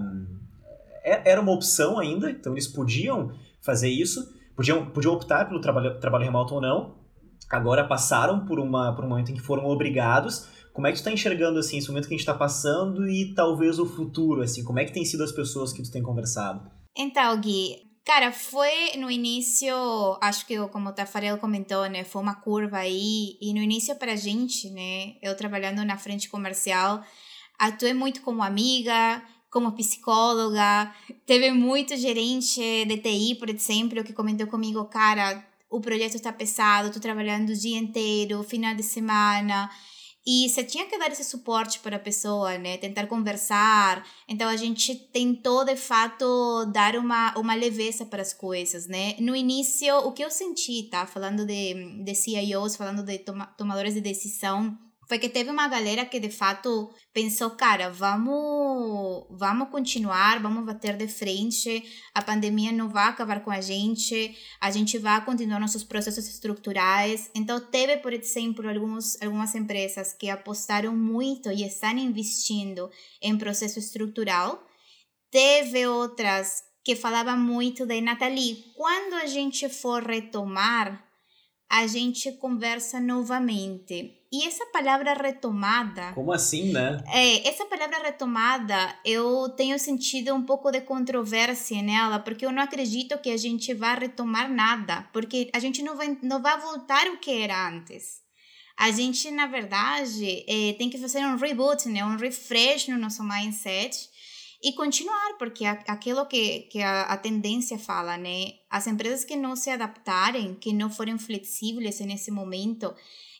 era 1.04 1.40
uma 1.40 1.52
opção 1.52 1.98
ainda, 1.98 2.30
então 2.30 2.52
eles 2.52 2.66
podiam 2.66 3.32
fazer 3.60 3.88
isso, 3.88 4.26
podiam, 4.56 4.86
podiam 4.86 5.14
optar 5.14 5.46
pelo 5.46 5.60
trabalho, 5.60 5.98
trabalho 6.00 6.24
remoto 6.24 6.54
ou 6.54 6.60
não. 6.60 6.96
Agora 7.50 7.86
passaram 7.86 8.46
por, 8.46 8.58
uma, 8.58 8.94
por 8.94 9.04
um 9.04 9.08
momento 9.08 9.30
em 9.30 9.34
que 9.34 9.42
foram 9.42 9.66
obrigados. 9.66 10.48
Como 10.72 10.86
é 10.86 10.90
que 10.90 10.96
tu 10.96 11.00
está 11.00 11.12
enxergando 11.12 11.58
assim, 11.58 11.78
esse 11.78 11.88
momento 11.88 12.08
que 12.08 12.14
a 12.14 12.16
gente 12.16 12.26
está 12.26 12.34
passando 12.34 13.08
e 13.08 13.34
talvez 13.34 13.78
o 13.78 13.86
futuro? 13.86 14.42
assim 14.42 14.64
Como 14.64 14.78
é 14.78 14.84
que 14.84 14.92
tem 14.92 15.04
sido 15.04 15.22
as 15.22 15.30
pessoas 15.30 15.72
que 15.72 15.82
tu 15.82 15.90
tem 15.90 16.02
conversado? 16.02 16.68
Então, 16.96 17.38
Gui, 17.40 17.76
Cara, 18.04 18.32
foi 18.32 18.98
no 18.98 19.10
início, 19.10 19.74
acho 20.20 20.46
que 20.46 20.58
como 20.68 20.90
o 20.90 20.92
Tafarel 20.92 21.38
comentou, 21.38 21.88
né, 21.88 22.04
foi 22.04 22.20
uma 22.20 22.34
curva 22.34 22.76
aí, 22.76 23.38
e 23.40 23.54
no 23.54 23.62
início 23.62 23.96
pra 23.96 24.14
gente, 24.14 24.68
né, 24.68 25.14
eu 25.22 25.34
trabalhando 25.34 25.82
na 25.86 25.96
frente 25.96 26.28
comercial, 26.28 27.02
atuei 27.58 27.94
muito 27.94 28.20
como 28.20 28.42
amiga, 28.42 29.22
como 29.54 29.70
psicóloga. 29.70 30.92
Teve 31.24 31.52
muito 31.52 31.96
gerente 31.96 32.60
de 32.84 32.98
TI, 32.98 33.36
por 33.36 33.48
exemplo, 33.48 34.02
que 34.02 34.12
comentou 34.12 34.48
comigo, 34.48 34.84
cara, 34.86 35.46
o 35.70 35.80
projeto 35.80 36.16
está 36.16 36.32
pesado, 36.32 36.88
estou 36.88 37.00
trabalhando 37.00 37.50
o 37.50 37.56
dia 37.56 37.78
inteiro, 37.78 38.42
final 38.42 38.74
de 38.74 38.82
semana. 38.82 39.70
E 40.26 40.48
você 40.48 40.64
tinha 40.64 40.86
que 40.86 40.98
dar 40.98 41.12
esse 41.12 41.22
suporte 41.22 41.78
para 41.80 41.96
a 41.96 42.00
pessoa, 42.00 42.58
né? 42.58 42.78
Tentar 42.78 43.06
conversar. 43.06 44.04
Então 44.26 44.48
a 44.48 44.56
gente 44.56 44.94
tentou, 45.12 45.64
de 45.64 45.76
fato, 45.76 46.64
dar 46.72 46.96
uma, 46.96 47.38
uma 47.38 47.54
leveza 47.54 48.04
para 48.06 48.22
as 48.22 48.32
coisas, 48.32 48.88
né? 48.88 49.14
No 49.20 49.36
início, 49.36 49.96
o 49.98 50.10
que 50.12 50.24
eu 50.24 50.30
senti, 50.30 50.84
tá? 50.90 51.06
Falando 51.06 51.46
de, 51.46 52.02
de 52.02 52.14
CIOs, 52.14 52.74
falando 52.74 53.04
de 53.04 53.18
toma, 53.18 53.46
tomadores 53.58 53.94
de 53.94 54.00
decisão, 54.00 54.76
foi 55.14 55.20
que 55.20 55.28
teve 55.28 55.48
uma 55.48 55.68
galera 55.68 56.04
que 56.04 56.18
de 56.18 56.28
fato 56.28 56.92
pensou, 57.12 57.50
cara, 57.50 57.88
vamos, 57.88 59.26
vamos 59.30 59.68
continuar, 59.68 60.42
vamos 60.42 60.66
bater 60.66 60.96
de 60.96 61.06
frente, 61.06 61.84
a 62.12 62.20
pandemia 62.20 62.72
não 62.72 62.88
vai 62.88 63.10
acabar 63.10 63.38
com 63.44 63.52
a 63.52 63.60
gente, 63.60 64.36
a 64.60 64.72
gente 64.72 64.98
vai 64.98 65.24
continuar 65.24 65.60
nossos 65.60 65.84
processos 65.84 66.26
estruturais. 66.26 67.30
Então 67.32 67.60
teve, 67.60 67.98
por 67.98 68.12
exemplo, 68.12 68.68
alguns, 68.68 69.16
algumas 69.22 69.54
empresas 69.54 70.12
que 70.12 70.28
apostaram 70.28 70.96
muito 70.96 71.48
e 71.48 71.62
estão 71.62 71.96
investindo 71.96 72.90
em 73.22 73.38
processo 73.38 73.78
estrutural. 73.78 74.66
Teve 75.30 75.86
outras 75.86 76.64
que 76.84 76.96
falavam 76.96 77.38
muito 77.38 77.86
de 77.86 78.00
Nathalie, 78.00 78.64
quando 78.76 79.14
a 79.14 79.26
gente 79.26 79.68
for 79.68 80.02
retomar, 80.02 81.08
a 81.70 81.86
gente 81.86 82.32
conversa 82.32 83.00
novamente 83.00 84.23
e 84.34 84.48
essa 84.48 84.66
palavra 84.66 85.14
retomada. 85.14 86.10
Como 86.12 86.32
assim, 86.32 86.72
né? 86.72 87.00
É, 87.06 87.48
essa 87.48 87.64
palavra 87.66 87.98
retomada, 88.02 88.92
eu 89.04 89.48
tenho 89.50 89.78
sentido 89.78 90.34
um 90.34 90.42
pouco 90.42 90.72
de 90.72 90.80
controvérsia 90.80 91.80
nela, 91.80 92.18
porque 92.18 92.44
eu 92.44 92.50
não 92.50 92.60
acredito 92.60 93.16
que 93.18 93.30
a 93.30 93.36
gente 93.36 93.72
vá 93.72 93.94
retomar 93.94 94.52
nada, 94.52 95.08
porque 95.12 95.48
a 95.52 95.60
gente 95.60 95.84
não 95.84 95.96
vai, 95.96 96.18
não 96.20 96.42
vai 96.42 96.60
voltar 96.60 97.06
o 97.06 97.18
que 97.18 97.30
era 97.30 97.68
antes. 97.68 98.24
A 98.76 98.90
gente, 98.90 99.30
na 99.30 99.46
verdade, 99.46 100.44
é, 100.48 100.72
tem 100.72 100.90
que 100.90 100.98
fazer 100.98 101.20
um 101.20 101.36
reboot, 101.36 101.88
né? 101.88 102.04
um 102.04 102.16
refresh 102.16 102.88
no 102.88 102.98
nosso 102.98 103.22
mindset 103.22 104.10
e 104.64 104.72
continuar, 104.72 105.36
porque 105.38 105.66
aquilo 105.66 106.24
que, 106.24 106.60
que 106.70 106.80
a, 106.80 107.02
a, 107.02 107.18
tendência 107.18 107.78
fala, 107.78 108.16
né? 108.16 108.52
As 108.70 108.86
empresas 108.86 109.22
que 109.22 109.36
não 109.36 109.54
se 109.54 109.68
adaptarem, 109.68 110.54
que 110.54 110.72
não 110.72 110.88
forem 110.88 111.18
flexíveis 111.18 112.00
nesse 112.00 112.30
momento, 112.30 112.94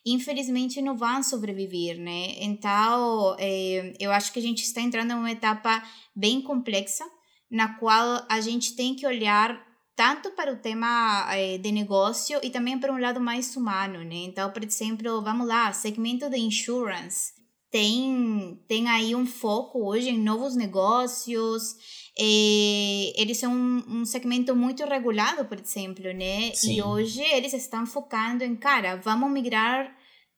infelizmente 0.05 0.83
não 0.83 0.95
vão 0.95 1.23
sobreviver, 1.23 1.99
né? 1.99 2.35
Então, 2.41 3.35
é, 3.39 3.95
eu 3.99 4.13
acho 4.13 4.35
que 4.35 4.39
a 4.39 4.43
gente 4.43 4.65
está 4.65 4.83
entrando 4.83 5.13
em 5.13 5.15
uma 5.15 5.31
etapa 5.31 5.83
bem 6.15 6.43
complexa, 6.43 7.07
na 7.51 7.79
qual 7.79 8.27
a 8.29 8.39
gente 8.43 8.77
tem 8.77 8.95
que 8.95 9.07
olhar 9.07 9.59
tanto 9.97 10.31
para 10.33 10.53
o 10.53 10.57
tema 10.57 11.27
é, 11.33 11.57
de 11.57 11.73
negócio 11.73 12.39
e 12.43 12.51
também 12.51 12.79
para 12.79 12.93
um 12.93 13.01
lado 13.01 13.19
mais 13.19 13.57
humano, 13.57 14.05
né? 14.05 14.27
Então, 14.27 14.51
por 14.51 14.63
exemplo, 14.63 15.23
vamos 15.23 15.49
lá, 15.49 15.73
segmento 15.73 16.29
de 16.29 16.37
insurance 16.37 17.44
tem, 17.75 18.57
tem 18.69 18.89
aí 18.89 19.17
um 19.17 19.27
foco 19.27 19.85
hoje 19.85 20.09
em 20.09 20.17
novos 20.17 20.55
negócios, 20.55 21.75
e 22.17 23.13
eles 23.17 23.37
são 23.39 23.53
um, 23.53 23.83
um 23.89 24.05
segmento 24.05 24.55
muito 24.55 24.85
regulado, 24.85 25.45
por 25.47 25.59
exemplo, 25.59 26.05
né? 26.13 26.53
Sim. 26.55 26.77
E 26.77 26.83
hoje 26.85 27.21
eles 27.21 27.53
estão 27.53 27.85
focando 27.85 28.45
em, 28.45 28.55
cara, 28.55 28.95
vamos 28.95 29.29
migrar 29.29 29.93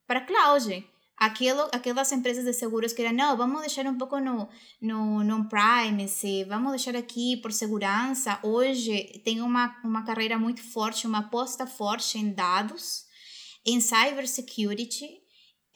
para 0.07 0.23
cloud. 0.23 0.83
Aquilo, 1.15 1.69
aquelas 1.73 2.11
empresas 2.11 2.43
de 2.43 2.55
seguros 2.55 2.95
que 2.95 3.03
eram, 3.03 3.15
não, 3.15 3.37
vamos 3.37 3.61
deixar 3.61 3.85
um 3.85 3.99
pouco 3.99 4.19
no, 4.19 4.49
no, 4.81 5.23
no 5.23 5.47
privacy, 5.47 6.43
vamos 6.45 6.71
deixar 6.71 6.97
aqui 6.97 7.37
por 7.37 7.53
segurança. 7.53 8.41
Hoje 8.43 9.21
tem 9.23 9.43
uma, 9.43 9.77
uma 9.85 10.07
carreira 10.07 10.39
muito 10.39 10.63
forte, 10.63 11.07
uma 11.07 11.19
aposta 11.19 11.67
forte 11.67 12.17
em 12.17 12.33
dados, 12.33 13.05
em 13.67 13.79
cybersecurity, 13.79 15.26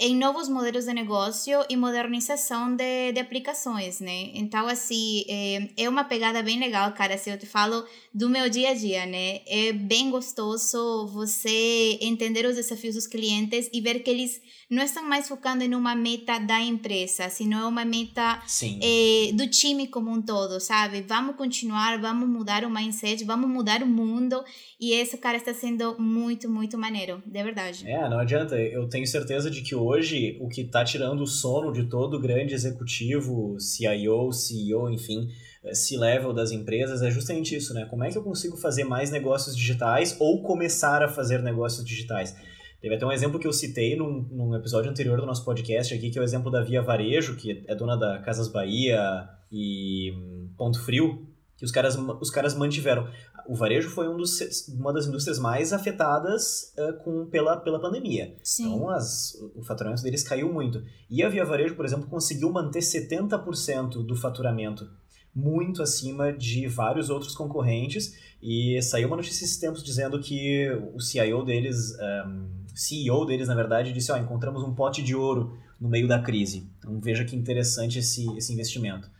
em 0.01 0.17
novos 0.17 0.49
modelos 0.49 0.87
de 0.87 0.95
negócio 0.95 1.63
e 1.69 1.77
modernização 1.77 2.75
de, 2.75 3.13
de 3.13 3.21
aplicações, 3.21 4.01
né? 4.01 4.31
Então, 4.33 4.67
assim, 4.67 5.25
é, 5.29 5.69
é 5.77 5.89
uma 5.91 6.05
pegada 6.05 6.43
bem 6.43 6.59
legal, 6.59 6.91
cara. 6.93 7.19
Se 7.19 7.29
eu 7.29 7.37
te 7.37 7.45
falo 7.45 7.85
do 8.13 8.31
meu 8.31 8.49
dia 8.49 8.71
a 8.71 8.75
dia, 8.75 9.05
né? 9.05 9.41
É 9.47 9.75
bem 9.75 10.11
gostoso 10.11 11.07
você 11.09 11.99
entender 12.01 12.47
os 12.47 12.57
desafios 12.57 12.95
dos 12.95 13.07
clientes 13.07 13.69
e 13.75 13.81
ver 13.83 14.01
que 14.01 14.09
eles 14.09 14.41
não 14.71 14.83
estão 14.83 15.03
mais 15.03 15.29
focando 15.29 15.65
em 15.65 15.75
uma 15.75 15.95
meta 15.95 16.39
da 16.39 16.61
empresa, 16.61 17.29
sino 17.29 17.69
uma 17.69 17.85
meta 17.85 18.41
é, 18.81 19.33
do 19.33 19.49
time 19.49 19.87
como 19.89 20.11
um 20.11 20.23
todo, 20.23 20.61
sabe? 20.61 21.03
Vamos 21.03 21.37
continuar, 21.37 22.01
vamos 22.01 22.29
mudar 22.29 22.65
o 22.65 22.71
mindset, 22.71 23.23
vamos 23.25 23.51
mudar 23.51 23.83
o 23.83 23.87
mundo 23.87 24.43
e 24.81 24.93
esse 24.93 25.19
cara 25.19 25.37
está 25.37 25.53
sendo 25.53 26.01
muito, 26.01 26.49
muito 26.49 26.79
maneiro, 26.79 27.23
de 27.27 27.43
verdade. 27.43 27.87
É, 27.87 28.09
não 28.09 28.19
adianta. 28.19 28.57
Eu 28.57 28.89
tenho 28.89 29.07
certeza 29.07 29.51
de 29.51 29.61
que 29.61 29.75
hoje 29.91 30.39
o 30.41 30.49
que 30.49 30.63
está 30.63 30.85
tirando 30.85 31.23
o 31.23 31.27
sono 31.27 31.73
de 31.73 31.85
todo 31.85 32.21
grande 32.21 32.55
executivo, 32.55 33.59
CIO, 33.59 34.33
CEO, 34.33 34.91
enfim, 34.91 35.29
C-level 35.73 36.33
das 36.33 36.51
empresas 36.51 37.03
é 37.03 37.11
justamente 37.11 37.55
isso, 37.55 37.75
né? 37.75 37.85
Como 37.87 38.05
é 38.05 38.11
que 38.11 38.17
eu 38.17 38.23
consigo 38.23 38.57
fazer 38.57 38.85
mais 38.85 39.11
negócios 39.11 39.57
digitais 39.57 40.17
ou 40.19 40.43
começar 40.43 41.03
a 41.03 41.09
fazer 41.09 41.43
negócios 41.43 41.85
digitais? 41.85 42.35
Teve 42.81 42.95
até 42.95 43.05
um 43.05 43.13
exemplo 43.13 43.39
que 43.39 43.47
eu 43.47 43.53
citei 43.53 43.95
num, 43.95 44.27
num 44.31 44.55
episódio 44.55 44.91
anterior 44.91 45.21
do 45.21 45.27
nosso 45.27 45.45
podcast 45.45 45.93
aqui, 45.93 46.09
que 46.09 46.19
é 46.19 46.23
o 46.23 46.25
exemplo 46.25 46.51
da 46.51 46.63
Via 46.63 46.81
Varejo, 46.81 47.37
que 47.37 47.63
é 47.67 47.75
dona 47.75 47.95
da 47.95 48.19
Casas 48.21 48.49
Bahia 48.49 49.29
e 49.53 50.13
hum, 50.13 50.49
Ponto 50.57 50.83
Frio, 50.83 51.30
que 51.61 51.65
os 51.67 51.71
caras, 51.71 51.95
os 52.23 52.31
caras 52.31 52.55
mantiveram. 52.55 53.07
O 53.47 53.55
varejo 53.55 53.91
foi 53.91 54.09
um 54.09 54.17
dos, 54.17 54.67
uma 54.69 54.95
das 54.95 55.07
indústrias 55.07 55.39
mais 55.39 55.75
afetadas 55.75 56.73
uh, 56.79 56.95
com, 57.05 57.27
pela, 57.27 57.59
pela 57.59 57.79
pandemia. 57.79 58.35
Sim. 58.43 58.65
Então, 58.65 58.89
as, 58.89 59.35
o 59.55 59.63
faturamento 59.63 60.03
deles 60.03 60.23
caiu 60.23 60.51
muito. 60.51 60.83
E 61.11 61.23
a 61.23 61.29
Via 61.29 61.45
Varejo, 61.45 61.77
por 61.77 61.85
exemplo, 61.85 62.07
conseguiu 62.07 62.51
manter 62.51 62.79
70% 62.79 64.07
do 64.07 64.17
faturamento, 64.17 64.89
muito 65.35 65.83
acima 65.83 66.33
de 66.33 66.67
vários 66.67 67.11
outros 67.11 67.35
concorrentes. 67.35 68.17
E 68.43 68.81
saiu 68.81 69.09
uma 69.09 69.19
notícia 69.19 69.45
esses 69.45 69.59
tempos 69.59 69.85
dizendo 69.85 70.19
que 70.19 70.67
o 70.95 70.99
CIO 70.99 71.45
deles... 71.45 71.95
Um, 72.27 72.59
CEO 72.75 73.27
deles, 73.27 73.49
na 73.49 73.55
verdade, 73.55 73.93
disse: 73.93 74.11
ó, 74.11 74.17
encontramos 74.17 74.63
um 74.63 74.75
pote 74.75 75.03
de 75.03 75.15
ouro 75.15 75.59
no 75.79 75.89
meio 75.89 76.09
da 76.09 76.19
crise. 76.21 76.71
Então 76.79 76.99
veja 76.99 77.25
que 77.27 77.37
interessante 77.37 77.99
esse, 77.99 78.27
esse 78.39 78.51
investimento. 78.55 79.11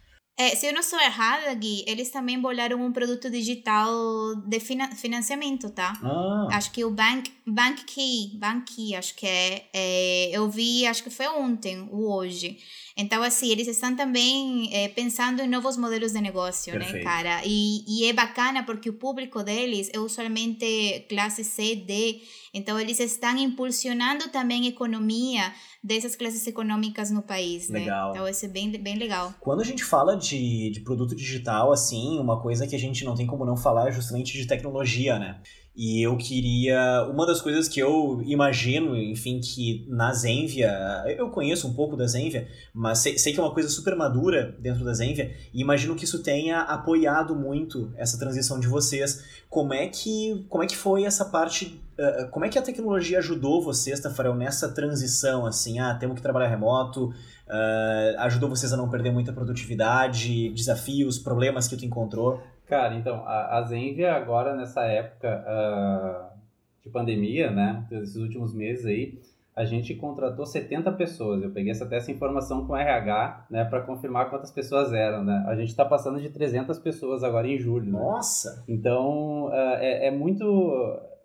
É, 0.41 0.57
se 0.57 0.67
eu 0.67 0.73
não 0.73 0.81
estou 0.81 0.99
errada, 0.99 1.53
Gui, 1.53 1.85
eles 1.87 2.09
também 2.11 2.41
bolharam 2.41 2.83
um 2.83 2.91
produto 2.91 3.29
digital 3.29 3.91
de 4.37 4.59
financiamento, 4.59 5.69
tá? 5.69 5.93
Ah. 6.03 6.49
Acho 6.53 6.73
que 6.73 6.83
o 6.83 6.91
Bank, 6.91 7.31
Bank 7.47 7.85
Key, 7.85 8.39
Bank 8.39 8.73
Key, 8.73 8.95
acho 8.95 9.15
que 9.17 9.27
é, 9.27 9.67
é, 9.71 10.31
Eu 10.33 10.49
vi, 10.49 10.87
acho 10.87 11.03
que 11.03 11.11
foi 11.11 11.29
ontem 11.29 11.87
ou 11.93 12.11
hoje. 12.11 12.57
Então, 13.01 13.23
assim, 13.23 13.51
eles 13.51 13.67
estão 13.67 13.97
também 13.97 14.69
é, 14.73 14.89
pensando 14.89 15.41
em 15.41 15.49
novos 15.49 15.77
modelos 15.77 16.13
de 16.13 16.21
negócio, 16.21 16.73
né, 16.75 16.81
Perfeito. 16.81 17.05
né, 17.05 17.11
cara? 17.11 17.41
E, 17.45 17.83
e 17.89 18.07
é 18.07 18.13
bacana 18.13 18.63
porque 18.63 18.91
o 18.91 18.93
público 18.93 19.43
deles 19.43 19.91
é 19.93 19.99
usualmente 19.99 21.07
classe 21.09 21.43
C, 21.43 21.77
D. 21.77 22.21
Então, 22.53 22.79
eles 22.79 23.01
estão 23.01 23.37
impulsionando 23.39 24.29
também 24.29 24.67
a 24.67 24.69
economia 24.69 25.53
dessas 25.83 26.15
classes 26.15 26.47
econômicas 26.47 27.11
no 27.11 27.23
país, 27.23 27.69
né? 27.71 27.81
Legal. 27.81 28.11
Então 28.11 28.29
isso 28.29 28.45
é 28.45 28.49
bem, 28.49 28.71
bem 28.71 28.97
legal. 28.97 29.33
Quando 29.41 29.63
a 29.63 29.65
gente 29.65 29.83
fala 29.83 30.15
de, 30.15 30.71
de 30.71 30.81
produto 30.81 31.17
digital, 31.17 31.73
assim, 31.73 32.19
uma 32.19 32.41
coisa 32.41 32.67
que 32.67 32.77
a 32.77 32.79
gente 32.79 33.05
não 33.05 33.15
tem 33.15 33.27
como 33.27 33.47
não 33.47 33.57
falar 33.57 33.89
é 33.89 33.93
justamente 33.93 34.37
de 34.37 34.47
tecnologia, 34.47 35.19
né? 35.19 35.41
E 35.75 36.05
eu 36.05 36.17
queria. 36.17 37.09
Uma 37.13 37.25
das 37.25 37.41
coisas 37.41 37.69
que 37.69 37.81
eu 37.81 38.21
imagino, 38.27 38.97
enfim, 38.97 39.41
que 39.41 39.87
na 39.89 40.13
Zenvia. 40.13 40.71
Eu 41.17 41.31
conheço 41.31 41.69
um 41.69 41.75
pouco 41.75 41.97
da 41.97 42.07
Zenvia, 42.07 42.49
mas 42.75 42.99
sei, 42.99 43.17
sei, 43.19 43.33
que 43.33 43.39
é 43.39 43.43
uma 43.43 43.55
coisa 43.55 43.69
super 43.69 43.95
madura 43.95 44.55
dentro 44.59 44.85
da 44.85 44.93
Zenvia, 44.93 45.33
e 45.55 45.61
imagino 45.61 45.95
que 45.95 46.05
isso 46.05 46.23
tenha 46.23 46.63
apoiado 46.63 47.37
muito 47.37 47.93
essa 47.97 48.19
transição 48.19 48.59
de 48.59 48.67
vocês. 48.67 49.43
Como 49.49 49.73
é 49.73 49.87
que, 49.87 50.45
como 50.49 50.65
é 50.65 50.67
que 50.67 50.77
foi 50.77 51.05
essa 51.05 51.25
parte. 51.25 51.81
Uh, 51.99 52.29
como 52.31 52.45
é 52.47 52.49
que 52.49 52.59
a 52.59 52.63
tecnologia 52.63 53.19
ajudou 53.19 53.63
vocês, 53.63 54.01
Tafarel, 54.01 54.35
nessa 54.35 54.71
transição? 54.71 55.47
Assim, 55.47 55.79
ah, 55.79 55.95
temos 55.95 56.17
que 56.17 56.23
trabalhar 56.23 56.49
remoto, 56.49 57.07
uh, 57.07 58.21
ajudou 58.21 58.49
vocês 58.49 58.73
a 58.73 58.77
não 58.77 58.89
perder 58.89 59.13
muita 59.13 59.33
produtividade, 59.33 60.49
desafios, 60.51 61.19
problemas 61.19 61.69
que 61.69 61.77
tu 61.77 61.85
encontrou? 61.85 62.41
Cara, 62.71 62.95
então, 62.95 63.25
a, 63.27 63.59
a 63.59 63.63
Zenvia 63.63 64.13
agora, 64.15 64.55
nessa 64.55 64.85
época 64.85 65.45
uh, 65.45 66.39
de 66.81 66.89
pandemia, 66.89 67.51
né, 67.51 67.85
esses 67.91 68.15
últimos 68.15 68.55
meses 68.55 68.87
aí, 68.87 69.21
a 69.57 69.65
gente 69.65 69.93
contratou 69.97 70.47
70 70.47 70.93
pessoas. 70.93 71.43
Eu 71.43 71.51
peguei 71.51 71.73
essa, 71.73 71.85
até 71.85 71.97
essa 71.97 72.13
informação 72.13 72.65
com 72.65 72.75
o 72.75 72.77
RH, 72.77 73.47
né, 73.51 73.65
para 73.65 73.81
confirmar 73.81 74.31
quantas 74.31 74.53
pessoas 74.53 74.93
eram, 74.93 75.25
né. 75.25 75.45
A 75.49 75.57
gente 75.57 75.71
está 75.71 75.85
passando 75.85 76.21
de 76.21 76.31
300 76.31 76.79
pessoas 76.79 77.25
agora 77.25 77.49
em 77.49 77.59
julho. 77.59 77.91
Né? 77.91 77.99
Nossa! 77.99 78.63
Então, 78.69 79.47
uh, 79.47 79.77
é, 79.81 80.07
é 80.07 80.11
muito... 80.13 80.45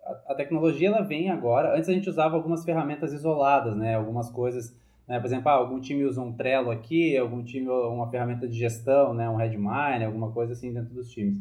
A, 0.04 0.32
a 0.32 0.34
tecnologia, 0.34 0.88
ela 0.88 1.02
vem 1.02 1.30
agora... 1.30 1.76
Antes 1.76 1.88
a 1.88 1.92
gente 1.92 2.10
usava 2.10 2.34
algumas 2.34 2.64
ferramentas 2.64 3.12
isoladas, 3.12 3.76
né, 3.76 3.94
algumas 3.94 4.28
coisas 4.30 4.76
né? 5.08 5.18
Por 5.20 5.26
exemplo, 5.26 5.48
ah, 5.48 5.54
algum 5.54 5.80
time 5.80 6.04
usa 6.04 6.20
um 6.20 6.32
Trello 6.32 6.70
aqui, 6.70 7.16
algum 7.16 7.42
time 7.42 7.68
uma 7.68 8.10
ferramenta 8.10 8.46
de 8.46 8.58
gestão, 8.58 9.14
né? 9.14 9.28
um 9.28 9.36
Redmine, 9.36 10.04
alguma 10.04 10.32
coisa 10.32 10.52
assim 10.52 10.72
dentro 10.72 10.94
dos 10.94 11.10
times. 11.10 11.38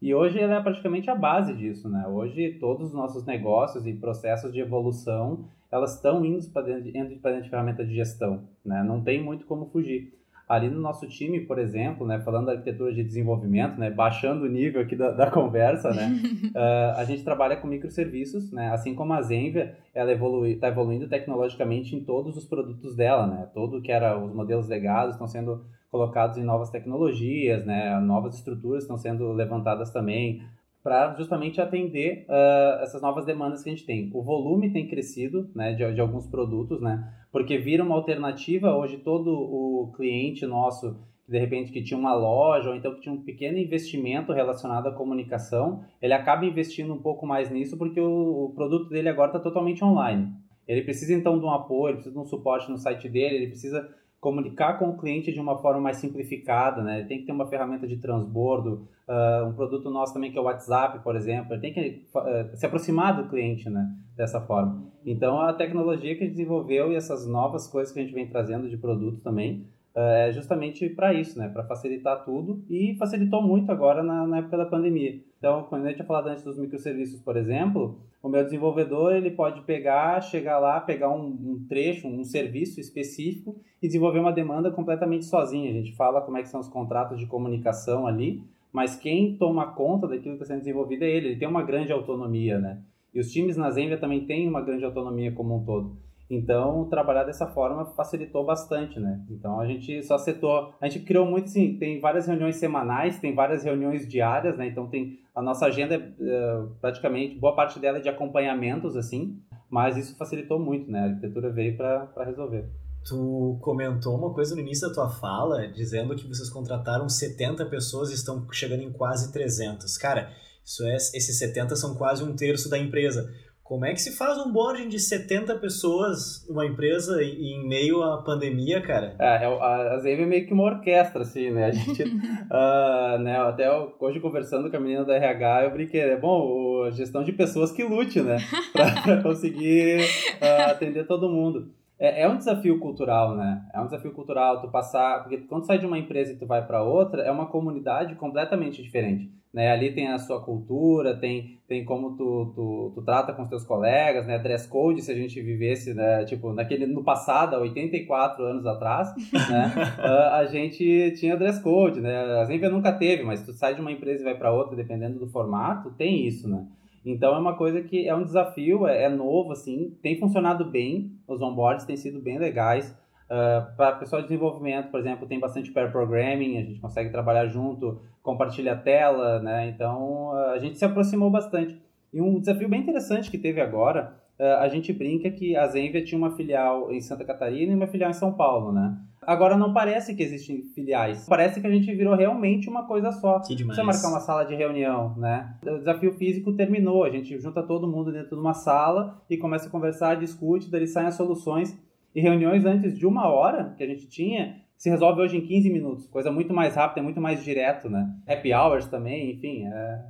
E 0.00 0.14
hoje 0.14 0.38
ela 0.38 0.54
é 0.54 0.62
praticamente 0.62 1.10
a 1.10 1.14
base 1.14 1.52
disso, 1.54 1.88
né? 1.88 2.06
Hoje 2.06 2.56
todos 2.60 2.88
os 2.88 2.94
nossos 2.94 3.24
negócios 3.26 3.84
e 3.84 3.92
processos 3.92 4.52
de 4.52 4.60
evolução, 4.60 5.44
elas 5.72 5.96
estão 5.96 6.24
indo 6.24 6.48
para 6.50 6.62
dentro, 6.62 7.18
para 7.18 7.32
dentro 7.32 7.44
de 7.44 7.50
ferramenta 7.50 7.84
de 7.84 7.94
gestão, 7.94 8.44
né? 8.64 8.82
Não 8.84 9.02
tem 9.02 9.20
muito 9.22 9.44
como 9.44 9.66
fugir. 9.66 10.14
Ali 10.48 10.70
no 10.70 10.80
nosso 10.80 11.06
time, 11.06 11.40
por 11.40 11.58
exemplo, 11.58 12.06
né, 12.06 12.18
falando 12.20 12.46
da 12.46 12.52
arquitetura 12.52 12.90
de 12.92 13.04
desenvolvimento, 13.04 13.78
né, 13.78 13.90
baixando 13.90 14.46
o 14.46 14.48
nível 14.48 14.80
aqui 14.80 14.96
da, 14.96 15.10
da 15.10 15.30
conversa, 15.30 15.90
né, 15.90 16.10
uh, 16.54 16.96
a 16.98 17.04
gente 17.04 17.22
trabalha 17.22 17.56
com 17.56 17.66
microserviços, 17.66 18.50
né, 18.50 18.70
assim 18.70 18.94
como 18.94 19.12
a 19.12 19.20
Zenvia, 19.20 19.76
ela 19.94 20.10
está 20.10 20.68
evoluindo 20.68 21.06
tecnologicamente 21.06 21.94
em 21.94 22.02
todos 22.02 22.34
os 22.34 22.46
produtos 22.46 22.96
dela, 22.96 23.26
né, 23.26 23.46
todo 23.52 23.82
que 23.82 23.92
era 23.92 24.18
os 24.18 24.32
modelos 24.32 24.66
legados 24.68 25.16
estão 25.16 25.26
sendo 25.26 25.66
colocados 25.90 26.38
em 26.38 26.44
novas 26.44 26.70
tecnologias, 26.70 27.66
né, 27.66 28.00
novas 28.00 28.34
estruturas 28.34 28.84
estão 28.84 28.96
sendo 28.96 29.32
levantadas 29.32 29.90
também, 29.90 30.42
para 30.82 31.14
justamente 31.16 31.60
atender 31.60 32.24
uh, 32.28 32.82
essas 32.82 33.02
novas 33.02 33.24
demandas 33.24 33.62
que 33.62 33.68
a 33.68 33.72
gente 33.72 33.84
tem. 33.84 34.10
O 34.14 34.22
volume 34.22 34.72
tem 34.72 34.86
crescido 34.88 35.50
né, 35.54 35.72
de, 35.72 35.92
de, 35.92 36.00
alguns 36.00 36.26
produtos, 36.26 36.80
né, 36.80 37.12
porque 37.32 37.58
vira 37.58 37.82
uma 37.82 37.94
alternativa. 37.94 38.74
Hoje, 38.74 38.98
todo 38.98 39.30
o 39.30 39.92
cliente 39.96 40.46
nosso, 40.46 40.96
de 41.28 41.38
repente, 41.38 41.72
que 41.72 41.82
tinha 41.82 41.98
uma 41.98 42.14
loja 42.14 42.70
ou 42.70 42.76
então 42.76 42.94
que 42.94 43.00
tinha 43.00 43.14
um 43.14 43.22
pequeno 43.22 43.58
investimento 43.58 44.32
relacionado 44.32 44.86
à 44.86 44.92
comunicação, 44.92 45.82
ele 46.00 46.14
acaba 46.14 46.46
investindo 46.46 46.94
um 46.94 47.02
pouco 47.02 47.26
mais 47.26 47.50
nisso 47.50 47.76
porque 47.76 48.00
o, 48.00 48.46
o 48.46 48.52
produto 48.54 48.88
dele 48.88 49.08
agora 49.08 49.28
está 49.28 49.40
totalmente 49.40 49.84
online. 49.84 50.32
Ele 50.66 50.82
precisa 50.82 51.14
então 51.14 51.38
de 51.38 51.44
um 51.44 51.50
apoio, 51.50 51.88
ele 51.88 51.94
precisa 51.94 52.14
de 52.14 52.20
um 52.20 52.26
suporte 52.26 52.70
no 52.70 52.76
site 52.76 53.08
dele, 53.08 53.36
ele 53.36 53.46
precisa 53.48 53.88
comunicar 54.20 54.78
com 54.78 54.88
o 54.88 54.98
cliente 54.98 55.32
de 55.32 55.40
uma 55.40 55.58
forma 55.58 55.80
mais 55.80 55.98
simplificada, 55.98 56.82
né? 56.82 56.98
Ele 56.98 57.08
tem 57.08 57.18
que 57.18 57.26
ter 57.26 57.32
uma 57.32 57.46
ferramenta 57.46 57.86
de 57.86 57.98
transbordo, 57.98 58.88
uh, 59.08 59.46
um 59.46 59.52
produto 59.52 59.90
nosso 59.90 60.12
também 60.12 60.32
que 60.32 60.38
é 60.38 60.40
o 60.40 60.44
WhatsApp, 60.44 60.98
por 61.04 61.14
exemplo, 61.14 61.54
ele 61.54 61.60
tem 61.60 61.72
que 61.72 62.06
uh, 62.16 62.56
se 62.56 62.66
aproximar 62.66 63.16
do 63.16 63.28
cliente, 63.28 63.70
né? 63.70 63.94
Dessa 64.16 64.40
forma. 64.40 64.82
Então, 65.06 65.40
a 65.40 65.52
tecnologia 65.52 66.16
que 66.16 66.24
a 66.24 66.26
gente 66.26 66.36
desenvolveu 66.36 66.92
e 66.92 66.96
essas 66.96 67.26
novas 67.26 67.68
coisas 67.68 67.92
que 67.92 68.00
a 68.00 68.02
gente 68.02 68.14
vem 68.14 68.28
trazendo 68.28 68.68
de 68.68 68.76
produto 68.76 69.20
também, 69.20 69.66
é 69.94 70.30
justamente 70.32 70.88
para 70.90 71.12
isso, 71.12 71.38
né? 71.38 71.48
Para 71.48 71.64
facilitar 71.64 72.24
tudo 72.24 72.62
e 72.68 72.94
facilitou 72.98 73.42
muito 73.42 73.72
agora 73.72 74.02
na, 74.02 74.26
na, 74.26 74.38
época 74.38 74.56
da 74.56 74.66
pandemia. 74.66 75.20
Então, 75.38 75.64
quando 75.64 75.84
gente 75.86 75.96
tinha 75.96 76.06
falado 76.06 76.28
antes 76.28 76.44
dos 76.44 76.58
microserviços, 76.58 77.20
por 77.20 77.36
exemplo, 77.36 77.98
o 78.22 78.28
meu 78.28 78.44
desenvolvedor 78.44 79.12
ele 79.12 79.30
pode 79.30 79.62
pegar, 79.62 80.20
chegar 80.20 80.58
lá, 80.58 80.80
pegar 80.80 81.10
um, 81.10 81.26
um, 81.26 81.66
trecho, 81.68 82.06
um 82.06 82.24
serviço 82.24 82.80
específico 82.80 83.56
e 83.82 83.86
desenvolver 83.86 84.20
uma 84.20 84.32
demanda 84.32 84.70
completamente 84.70 85.24
sozinho. 85.24 85.70
A 85.70 85.74
gente 85.74 85.94
fala 85.96 86.20
como 86.20 86.36
é 86.36 86.42
que 86.42 86.48
são 86.48 86.60
os 86.60 86.68
contratos 86.68 87.18
de 87.18 87.26
comunicação 87.26 88.06
ali, 88.06 88.42
mas 88.72 88.96
quem 88.96 89.36
toma 89.36 89.72
conta 89.72 90.06
daquilo 90.06 90.36
que 90.36 90.42
está 90.42 90.46
sendo 90.46 90.60
desenvolvido 90.60 91.04
é 91.04 91.10
ele. 91.10 91.28
Ele 91.28 91.36
tem 91.36 91.48
uma 91.48 91.62
grande 91.62 91.92
autonomia, 91.92 92.58
né? 92.58 92.80
E 93.14 93.20
os 93.20 93.32
times 93.32 93.56
na 93.56 93.70
Zenvia 93.70 93.98
também 93.98 94.26
têm 94.26 94.48
uma 94.48 94.60
grande 94.60 94.84
autonomia 94.84 95.32
como 95.32 95.56
um 95.56 95.64
todo. 95.64 95.96
Então, 96.30 96.84
trabalhar 96.90 97.24
dessa 97.24 97.46
forma 97.46 97.86
facilitou 97.86 98.44
bastante, 98.44 99.00
né? 99.00 99.24
Então, 99.30 99.58
a 99.58 99.66
gente 99.66 100.02
só 100.02 100.18
setou, 100.18 100.74
a 100.78 100.88
gente 100.88 101.04
criou 101.04 101.24
muito, 101.24 101.46
assim, 101.46 101.78
tem 101.78 102.00
várias 102.00 102.26
reuniões 102.26 102.56
semanais, 102.56 103.18
tem 103.18 103.34
várias 103.34 103.64
reuniões 103.64 104.06
diárias, 104.06 104.56
né? 104.58 104.66
Então, 104.66 104.88
tem 104.88 105.18
a 105.34 105.40
nossa 105.40 105.64
agenda, 105.64 105.96
uh, 105.96 106.68
praticamente, 106.80 107.38
boa 107.38 107.56
parte 107.56 107.78
dela 107.78 107.96
é 107.96 108.00
de 108.00 108.10
acompanhamentos, 108.10 108.94
assim, 108.94 109.40
mas 109.70 109.96
isso 109.96 110.16
facilitou 110.18 110.58
muito, 110.58 110.90
né? 110.90 111.00
A 111.00 111.04
arquitetura 111.04 111.50
veio 111.50 111.76
para 111.76 112.24
resolver. 112.24 112.68
Tu 113.06 113.58
comentou 113.62 114.14
uma 114.14 114.34
coisa 114.34 114.54
no 114.54 114.60
início 114.60 114.86
da 114.86 114.92
tua 114.92 115.08
fala, 115.08 115.66
dizendo 115.68 116.14
que 116.14 116.28
vocês 116.28 116.50
contrataram 116.50 117.08
70 117.08 117.64
pessoas 117.66 118.10
e 118.10 118.14
estão 118.14 118.46
chegando 118.52 118.82
em 118.82 118.92
quase 118.92 119.32
300. 119.32 119.96
Cara, 119.96 120.30
isso 120.62 120.84
é, 120.84 120.96
esses 120.96 121.38
70 121.38 121.74
são 121.76 121.94
quase 121.94 122.22
um 122.22 122.36
terço 122.36 122.68
da 122.68 122.76
empresa 122.76 123.32
Como 123.68 123.84
é 123.84 123.92
que 123.92 124.00
se 124.00 124.16
faz 124.16 124.38
um 124.38 124.50
boarding 124.50 124.88
de 124.88 124.98
70 124.98 125.56
pessoas 125.56 126.42
numa 126.48 126.64
empresa 126.64 127.22
em 127.22 127.68
meio 127.68 128.02
à 128.02 128.22
pandemia, 128.22 128.80
cara? 128.80 129.14
É, 129.18 129.44
é 129.44 129.46
a 129.46 129.98
Zenve 129.98 130.22
é 130.22 130.26
meio 130.26 130.46
que 130.46 130.54
uma 130.54 130.64
orquestra, 130.64 131.20
assim, 131.20 131.50
né? 131.50 131.66
A 131.66 131.70
gente, 131.70 132.02
uh, 132.02 133.18
né, 133.20 133.38
até 133.38 133.70
hoje 134.00 134.20
conversando 134.20 134.70
com 134.70 134.76
a 134.78 134.80
menina 134.80 135.04
da 135.04 135.14
RH, 135.14 135.64
eu 135.64 135.70
brinquei, 135.70 136.00
é 136.00 136.16
bom, 136.16 136.84
a 136.84 136.90
gestão 136.92 137.22
de 137.22 137.30
pessoas 137.30 137.70
que 137.70 137.84
lute, 137.84 138.22
né? 138.22 138.38
Para 138.72 139.22
conseguir 139.22 140.00
uh, 140.00 140.70
atender 140.70 141.06
todo 141.06 141.28
mundo. 141.28 141.70
É, 141.98 142.22
é, 142.22 142.28
um 142.28 142.36
desafio 142.36 142.78
cultural, 142.78 143.34
né? 143.34 143.60
É 143.74 143.80
um 143.80 143.86
desafio 143.86 144.12
cultural 144.12 144.60
tu 144.60 144.68
passar, 144.68 145.20
porque 145.22 145.38
quando 145.38 145.62
tu 145.62 145.66
sai 145.66 145.78
de 145.78 145.86
uma 145.86 145.98
empresa 145.98 146.32
e 146.32 146.36
tu 146.36 146.46
vai 146.46 146.64
para 146.64 146.80
outra, 146.82 147.22
é 147.22 147.30
uma 147.30 147.46
comunidade 147.46 148.14
completamente 148.14 148.80
diferente, 148.80 149.28
né? 149.52 149.72
Ali 149.72 149.92
tem 149.92 150.06
a 150.06 150.18
sua 150.18 150.40
cultura, 150.40 151.16
tem, 151.16 151.58
tem 151.66 151.84
como 151.84 152.16
tu, 152.16 152.52
tu, 152.54 152.92
tu 152.94 153.02
trata 153.02 153.32
com 153.32 153.42
os 153.42 153.48
teus 153.48 153.64
colegas, 153.64 154.28
né? 154.28 154.38
Dress 154.38 154.68
code, 154.68 155.02
se 155.02 155.10
a 155.10 155.14
gente 155.14 155.42
vivesse, 155.42 155.92
né? 155.92 156.24
Tipo, 156.24 156.52
naquele, 156.52 156.86
no 156.86 157.02
passado, 157.02 157.56
há 157.56 157.58
84 157.58 158.44
anos 158.44 158.64
atrás, 158.64 159.12
né? 159.32 159.72
a 160.32 160.44
gente 160.46 161.14
tinha 161.18 161.36
dress 161.36 161.60
code, 161.60 162.00
né? 162.00 162.16
A 162.16 162.44
Zenvia 162.44 162.70
nunca 162.70 162.92
teve, 162.92 163.24
mas 163.24 163.42
tu 163.42 163.52
sai 163.52 163.74
de 163.74 163.80
uma 163.80 163.90
empresa 163.90 164.20
e 164.20 164.24
vai 164.24 164.36
para 164.36 164.52
outra, 164.52 164.76
dependendo 164.76 165.18
do 165.18 165.26
formato, 165.26 165.90
tem 165.98 166.24
isso, 166.24 166.48
né? 166.48 166.64
Então 167.10 167.34
é 167.34 167.38
uma 167.38 167.56
coisa 167.56 167.82
que 167.82 168.06
é 168.06 168.14
um 168.14 168.22
desafio, 168.22 168.86
é, 168.86 169.04
é 169.04 169.08
novo, 169.08 169.52
assim, 169.52 169.96
tem 170.02 170.18
funcionado 170.18 170.64
bem, 170.64 171.12
os 171.26 171.40
onboards 171.40 171.84
têm 171.84 171.96
sido 171.96 172.20
bem 172.20 172.38
legais. 172.38 172.94
Uh, 173.30 173.76
para 173.76 173.96
pessoal 173.96 174.22
de 174.22 174.28
desenvolvimento, 174.28 174.90
por 174.90 175.00
exemplo, 175.00 175.26
tem 175.26 175.38
bastante 175.38 175.70
pair 175.70 175.92
programming, 175.92 176.58
a 176.58 176.62
gente 176.62 176.80
consegue 176.80 177.10
trabalhar 177.10 177.46
junto, 177.46 178.00
compartilha 178.22 178.72
a 178.72 178.76
tela, 178.76 179.38
né? 179.40 179.68
Então 179.68 180.30
uh, 180.30 180.50
a 180.54 180.58
gente 180.58 180.78
se 180.78 180.84
aproximou 180.84 181.30
bastante. 181.30 181.80
E 182.12 182.20
um 182.20 182.40
desafio 182.40 182.68
bem 182.68 182.80
interessante 182.80 183.30
que 183.30 183.36
teve 183.36 183.60
agora, 183.60 184.14
uh, 184.38 184.60
a 184.60 184.68
gente 184.68 184.92
brinca 184.92 185.30
que 185.30 185.54
a 185.56 185.66
Zenvia 185.66 186.02
tinha 186.02 186.18
uma 186.18 186.36
filial 186.36 186.90
em 186.90 187.00
Santa 187.00 187.24
Catarina 187.24 187.72
e 187.72 187.74
uma 187.74 187.86
filial 187.86 188.10
em 188.10 188.14
São 188.14 188.32
Paulo, 188.32 188.72
né? 188.72 188.96
Agora 189.28 189.58
não 189.58 189.74
parece 189.74 190.14
que 190.14 190.22
existem 190.22 190.62
filiais. 190.74 191.26
Parece 191.28 191.60
que 191.60 191.66
a 191.66 191.70
gente 191.70 191.94
virou 191.94 192.16
realmente 192.16 192.66
uma 192.66 192.86
coisa 192.86 193.12
só. 193.12 193.40
Que 193.40 193.54
demais. 193.54 193.76
Você 193.76 193.84
marcar 193.84 194.08
uma 194.08 194.20
sala 194.20 194.44
de 194.44 194.54
reunião, 194.54 195.14
né? 195.18 195.54
O 195.62 195.76
desafio 195.76 196.14
físico 196.14 196.54
terminou. 196.54 197.04
A 197.04 197.10
gente 197.10 197.38
junta 197.38 197.62
todo 197.62 197.86
mundo 197.86 198.10
dentro 198.10 198.30
de 198.30 198.40
uma 198.40 198.54
sala 198.54 199.20
e 199.28 199.36
começa 199.36 199.68
a 199.68 199.70
conversar, 199.70 200.14
discute, 200.14 200.70
daí 200.70 200.86
saem 200.86 201.08
as 201.08 201.14
soluções. 201.14 201.78
E 202.14 202.22
reuniões 202.22 202.64
antes 202.64 202.96
de 202.98 203.06
uma 203.06 203.28
hora 203.28 203.74
que 203.76 203.84
a 203.84 203.86
gente 203.86 204.08
tinha, 204.08 204.62
se 204.78 204.88
resolve 204.88 205.20
hoje 205.20 205.36
em 205.36 205.42
15 205.42 205.68
minutos. 205.68 206.06
Coisa 206.06 206.32
muito 206.32 206.54
mais 206.54 206.74
rápida, 206.74 207.02
muito 207.02 207.20
mais 207.20 207.44
direto, 207.44 207.90
né? 207.90 208.10
Happy 208.26 208.54
hours 208.54 208.86
também, 208.86 209.32
enfim, 209.32 209.66
é, 209.66 210.04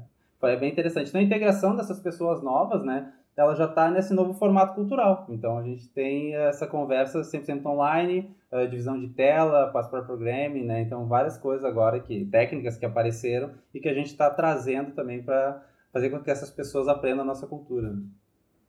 é 0.45 0.57
bem 0.57 0.71
interessante. 0.71 1.09
Então 1.09 1.21
a 1.21 1.25
integração 1.25 1.75
dessas 1.75 1.99
pessoas 1.99 2.41
novas, 2.41 2.85
né? 2.85 3.13
Ela 3.39 3.55
já 3.55 3.67
está 3.67 3.89
nesse 3.89 4.13
novo 4.13 4.35
formato 4.35 4.75
cultural. 4.75 5.25
Então 5.29 5.57
a 5.57 5.63
gente 5.63 5.89
tem 5.91 6.35
essa 6.35 6.67
conversa 6.67 7.21
100% 7.21 7.65
online, 7.65 8.35
uh, 8.51 8.67
divisão 8.69 8.99
de 8.99 9.09
tela, 9.11 9.69
passport 9.69 10.05
programming, 10.05 10.65
né? 10.65 10.81
Então 10.81 11.07
várias 11.07 11.39
coisas 11.39 11.65
agora 11.65 12.01
que 12.01 12.25
técnicas 12.27 12.77
que 12.77 12.85
apareceram 12.85 13.53
e 13.73 13.79
que 13.79 13.89
a 13.89 13.95
gente 13.95 14.09
está 14.09 14.29
trazendo 14.29 14.91
também 14.91 15.23
para 15.23 15.65
fazer 15.93 16.11
com 16.11 16.21
que 16.21 16.31
essas 16.31 16.51
pessoas 16.51 16.89
aprendam 16.89 17.23
a 17.23 17.27
nossa 17.27 17.47
cultura. 17.47 17.97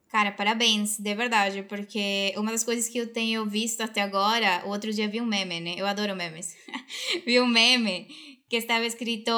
Cara, 0.07 0.31
parabéns, 0.31 0.99
de 0.99 1.15
verdade, 1.15 1.63
porque 1.63 2.33
uma 2.37 2.51
das 2.51 2.63
coisas 2.63 2.87
que 2.87 2.97
eu 2.97 3.11
tenho 3.11 3.45
visto 3.45 3.81
até 3.81 4.01
agora, 4.01 4.63
o 4.65 4.69
outro 4.69 4.91
dia 4.91 5.07
vi 5.07 5.19
um 5.19 5.25
meme, 5.25 5.59
né? 5.59 5.75
Eu 5.77 5.85
adoro 5.85 6.15
memes. 6.15 6.55
vi 7.25 7.39
um 7.39 7.47
meme 7.47 8.07
que 8.49 8.57
estava 8.57 8.83
escrito 8.85 9.31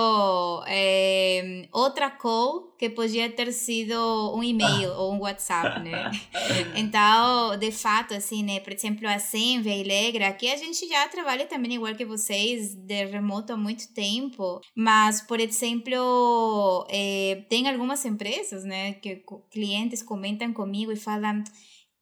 outra 1.74 2.10
call 2.10 2.74
que 2.80 2.90
podia 2.90 3.30
ter 3.30 3.52
sido 3.52 3.94
um 4.34 4.42
e-mail 4.42 4.92
ou 4.94 5.14
um 5.14 5.20
WhatsApp, 5.20 5.82
né? 5.82 6.10
Então, 6.76 7.58
de 7.58 7.72
fato, 7.72 8.14
assim, 8.14 8.42
né? 8.42 8.60
Por 8.62 8.72
exemplo, 8.74 9.08
a 9.08 9.20
Senvia 9.20 9.76
e 9.76 9.84
Legra, 9.84 10.30
aqui 10.30 10.50
a 10.50 10.56
gente 10.56 10.88
já 10.88 11.08
trabalha 11.10 11.46
também 11.46 11.74
igual 11.74 11.94
que 11.94 12.06
vocês, 12.06 12.74
de 12.74 13.06
remoto 13.06 13.54
há 13.54 13.58
muito 13.58 13.94
tempo, 13.94 14.62
mas, 14.76 15.22
por 15.22 15.40
exemplo, 15.40 16.88
eh, 16.90 17.44
tem 17.50 17.70
algumas 17.70 18.04
empresas, 18.06 18.64
né, 18.64 18.94
que 18.94 19.24
clientes 19.52 20.02
comentam 20.02 20.54
comigo 20.54 20.92
e 20.92 20.96
falam 20.96 21.44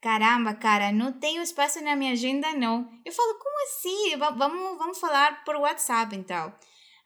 caramba, 0.01 0.53
cara, 0.53 0.91
não 0.91 1.11
tenho 1.11 1.41
espaço 1.41 1.83
na 1.83 1.95
minha 1.95 2.13
agenda, 2.13 2.53
não. 2.53 2.89
Eu 3.03 3.11
falo, 3.11 3.37
como 3.37 3.63
assim? 3.65 4.17
Vamos, 4.37 4.77
vamos 4.77 4.99
falar 4.99 5.43
por 5.43 5.55
WhatsApp, 5.55 6.15
então. 6.15 6.53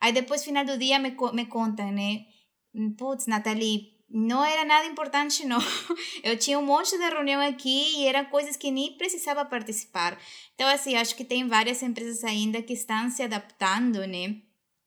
Aí 0.04 0.12
depois, 0.12 0.44
final 0.44 0.66
do 0.66 0.78
dia, 0.78 1.00
me, 1.00 1.16
me 1.34 1.46
contam, 1.46 1.90
né? 1.90 2.26
Putz, 2.98 3.26
Nathalie, 3.26 3.94
não 4.10 4.44
era 4.44 4.66
nada 4.66 4.86
importante, 4.86 5.46
não. 5.46 5.62
Eu 6.22 6.36
tinha 6.38 6.60
um 6.60 6.66
monte 6.66 6.98
de 6.98 7.10
reunião 7.10 7.40
aqui 7.40 8.02
e 8.02 8.06
eram 8.06 8.26
coisas 8.26 8.58
que 8.58 8.70
nem 8.70 8.98
precisava 8.98 9.46
participar. 9.46 10.20
Então, 10.56 10.68
assim, 10.68 10.98
acho 10.98 11.16
que 11.16 11.24
tem 11.24 11.48
várias 11.48 11.82
empresas 11.82 12.22
ainda 12.26 12.62
que 12.62 12.74
estão 12.74 13.10
se 13.10 13.24
adaptando, 13.24 14.06
né? 14.06 14.42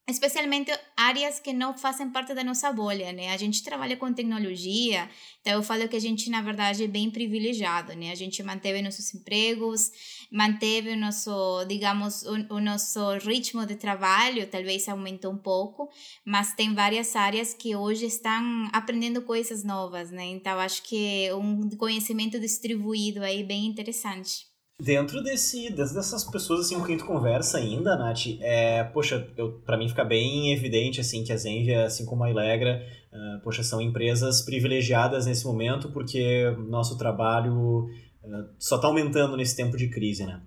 Especialmente 0.08 0.70
áreas 0.96 1.40
que 1.40 1.52
não 1.52 1.76
fazem 1.76 2.08
parte 2.10 2.32
da 2.32 2.44
nossa 2.44 2.72
bolha, 2.72 3.12
né? 3.12 3.32
A 3.32 3.36
gente 3.36 3.62
trabalha 3.64 3.96
com 3.96 4.12
tecnologia, 4.12 5.08
então 5.40 5.54
eu 5.54 5.62
falo 5.64 5.88
que 5.88 5.96
a 5.96 6.00
gente, 6.00 6.30
na 6.30 6.40
verdade, 6.40 6.84
é 6.84 6.86
bem 6.86 7.10
privilegiado, 7.10 7.92
né? 7.94 8.12
A 8.12 8.14
gente 8.14 8.40
manteve 8.42 8.80
nossos 8.80 9.12
empregos, 9.14 9.90
manteve 10.30 10.90
o 10.90 10.96
nosso, 10.96 11.64
digamos, 11.64 12.22
o, 12.22 12.54
o 12.54 12.60
nosso 12.60 13.18
ritmo 13.18 13.66
de 13.66 13.74
trabalho, 13.74 14.46
talvez 14.46 14.88
aumentou 14.88 15.32
um 15.32 15.38
pouco, 15.38 15.90
mas 16.24 16.54
tem 16.54 16.72
várias 16.72 17.16
áreas 17.16 17.52
que 17.52 17.74
hoje 17.74 18.06
estão 18.06 18.68
aprendendo 18.72 19.22
coisas 19.22 19.64
novas, 19.64 20.12
né? 20.12 20.24
Então 20.26 20.58
acho 20.60 20.84
que 20.84 21.26
é 21.26 21.34
um 21.34 21.68
conhecimento 21.70 22.38
distribuído 22.38 23.24
aí 23.24 23.42
bem 23.42 23.66
interessante. 23.66 24.55
Dentro 24.78 25.22
desse, 25.22 25.70
dessas 25.70 26.22
pessoas 26.24 26.60
assim 26.60 26.78
com 26.78 26.84
quem 26.84 26.98
tu 26.98 27.06
conversa 27.06 27.56
ainda, 27.56 27.96
Nath, 27.96 28.26
é, 28.40 28.84
poxa, 28.84 29.26
eu, 29.34 29.52
pra 29.64 29.78
mim 29.78 29.88
fica 29.88 30.04
bem 30.04 30.52
evidente 30.52 31.00
assim 31.00 31.24
que 31.24 31.32
a 31.32 31.36
Zenvia, 31.36 31.86
assim 31.86 32.04
como 32.04 32.22
a 32.22 32.30
Ilegra, 32.30 32.82
uh, 33.10 33.42
poxa, 33.42 33.62
são 33.62 33.80
empresas 33.80 34.42
privilegiadas 34.42 35.24
nesse 35.24 35.46
momento 35.46 35.90
porque 35.90 36.54
nosso 36.68 36.98
trabalho 36.98 37.86
uh, 38.22 38.48
só 38.58 38.76
está 38.76 38.86
aumentando 38.86 39.34
nesse 39.34 39.56
tempo 39.56 39.78
de 39.78 39.88
crise, 39.88 40.26
né? 40.26 40.42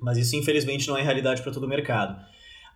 Mas 0.00 0.16
isso 0.16 0.36
infelizmente 0.36 0.86
não 0.86 0.96
é 0.96 1.02
realidade 1.02 1.42
para 1.42 1.52
todo 1.52 1.64
o 1.64 1.68
mercado. 1.68 2.16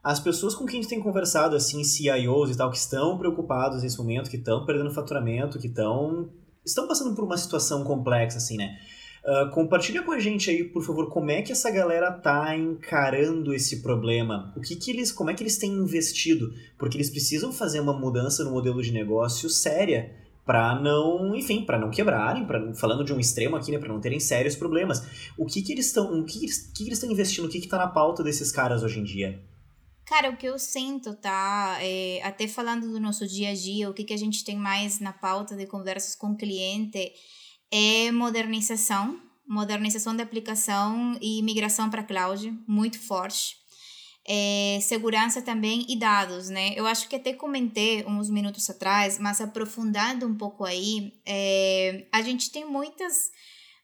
As 0.03 0.19
pessoas 0.19 0.57
com 0.57 0.67
quem 0.67 0.81
tu 0.81 0.89
tem 0.89 1.01
conversado, 1.01 1.55
assim, 1.55 1.85
CIOs 1.85 2.51
e 2.51 2.57
tal, 2.57 2.69
que 2.69 2.79
estão 2.79 3.17
preocupados 3.17 3.85
nesse 3.85 3.99
momento, 3.99 4.29
que 4.29 4.39
estão 4.39 4.67
perdendo 4.67 4.91
faturamento, 4.91 5.59
que 5.59 5.69
estão 5.69 6.31
estão 6.65 6.89
passando 6.89 7.15
por 7.15 7.25
uma 7.25 7.37
situação 7.37 7.85
complexa, 7.85 8.39
assim, 8.39 8.57
né? 8.57 8.77
Uh, 9.23 9.51
compartilha 9.51 10.03
com 10.03 10.13
a 10.13 10.19
gente 10.19 10.49
aí, 10.49 10.65
por 10.65 10.83
favor, 10.83 11.11
como 11.11 11.31
é 11.31 11.43
que 11.43 11.53
essa 11.53 11.71
galera 11.71 12.11
tá 12.11 12.57
encarando 12.57 13.53
esse 13.53 13.83
problema? 13.83 14.53
O 14.57 14.61
que 14.61 14.75
que 14.77 14.91
eles, 14.91 15.13
como 15.13 15.31
é 15.31 15.35
que 15.35 15.43
eles 15.43 15.59
têm 15.59 15.73
investido? 15.73 16.55
Porque 16.79 16.97
eles 16.97 17.11
precisam 17.11 17.53
fazer 17.53 17.81
uma 17.81 17.93
mudança 17.93 18.43
no 18.43 18.51
modelo 18.51 18.83
de 18.83 18.93
negócio 18.93 19.51
séria 19.51 20.11
para 20.47 20.75
não, 20.81 21.37
enfim, 21.37 21.65
para 21.65 21.79
não 21.79 21.91
quebrarem, 21.91 22.47
para 22.47 22.75
falando 22.75 23.05
de 23.05 23.13
um 23.13 23.21
extremo 23.21 23.57
aqui, 23.57 23.71
né, 23.71 23.79
para 23.79 23.93
não 23.93 24.01
terem 24.01 24.19
sérios 24.19 24.57
problemas. 24.57 25.31
O 25.37 25.45
que 25.45 25.61
que 25.61 25.73
eles 25.73 25.87
estão, 25.89 26.19
o 26.19 26.25
que, 26.25 26.39
que, 26.39 26.45
eles, 26.47 26.59
que, 26.59 26.73
que 26.73 26.83
eles 26.85 26.95
estão 26.95 27.11
investindo? 27.11 27.45
O 27.45 27.49
que 27.49 27.61
que 27.61 27.69
tá 27.69 27.77
na 27.77 27.89
pauta 27.89 28.23
desses 28.23 28.51
caras 28.51 28.83
hoje 28.83 29.01
em 29.01 29.05
dia? 29.05 29.41
Cara, 30.07 30.31
o 30.31 30.37
que 30.37 30.47
eu 30.47 30.59
sinto, 30.59 31.15
tá? 31.15 31.79
É, 31.81 32.21
até 32.25 32.49
falando 32.49 32.91
do 32.91 32.99
nosso 32.99 33.29
dia 33.29 33.51
a 33.51 33.55
dia, 33.55 33.89
o 33.89 33.95
que 33.95 34.03
que 34.03 34.15
a 34.15 34.19
gente 34.19 34.45
tem 34.45 34.57
mais 34.57 34.99
na 34.99 35.13
pauta 35.13 35.55
de 35.55 35.67
conversas 35.67 36.17
com 36.17 36.33
o 36.33 36.37
cliente 36.37 37.13
é 37.71 38.11
modernização, 38.11 39.21
modernização 39.47 40.17
da 40.17 40.23
aplicação 40.23 41.19
e 41.21 41.43
migração 41.43 41.91
para 41.91 42.03
cloud, 42.03 42.53
muito 42.67 42.99
forte. 42.99 43.59
É, 44.27 44.79
segurança 44.83 45.41
também 45.41 45.87
e 45.89 45.97
dados, 45.97 46.49
né? 46.49 46.73
Eu 46.77 46.87
acho 46.87 47.09
que 47.09 47.17
até 47.17 47.33
comentei 47.33 48.05
uns 48.07 48.29
minutos 48.29 48.69
atrás, 48.69 49.19
mas 49.19 49.41
aprofundando 49.41 50.27
um 50.27 50.37
pouco 50.37 50.65
aí, 50.65 51.13
é, 51.27 52.07
a 52.13 52.23
gente 52.23 52.51
tem 52.51 52.65
muitas 52.65 53.31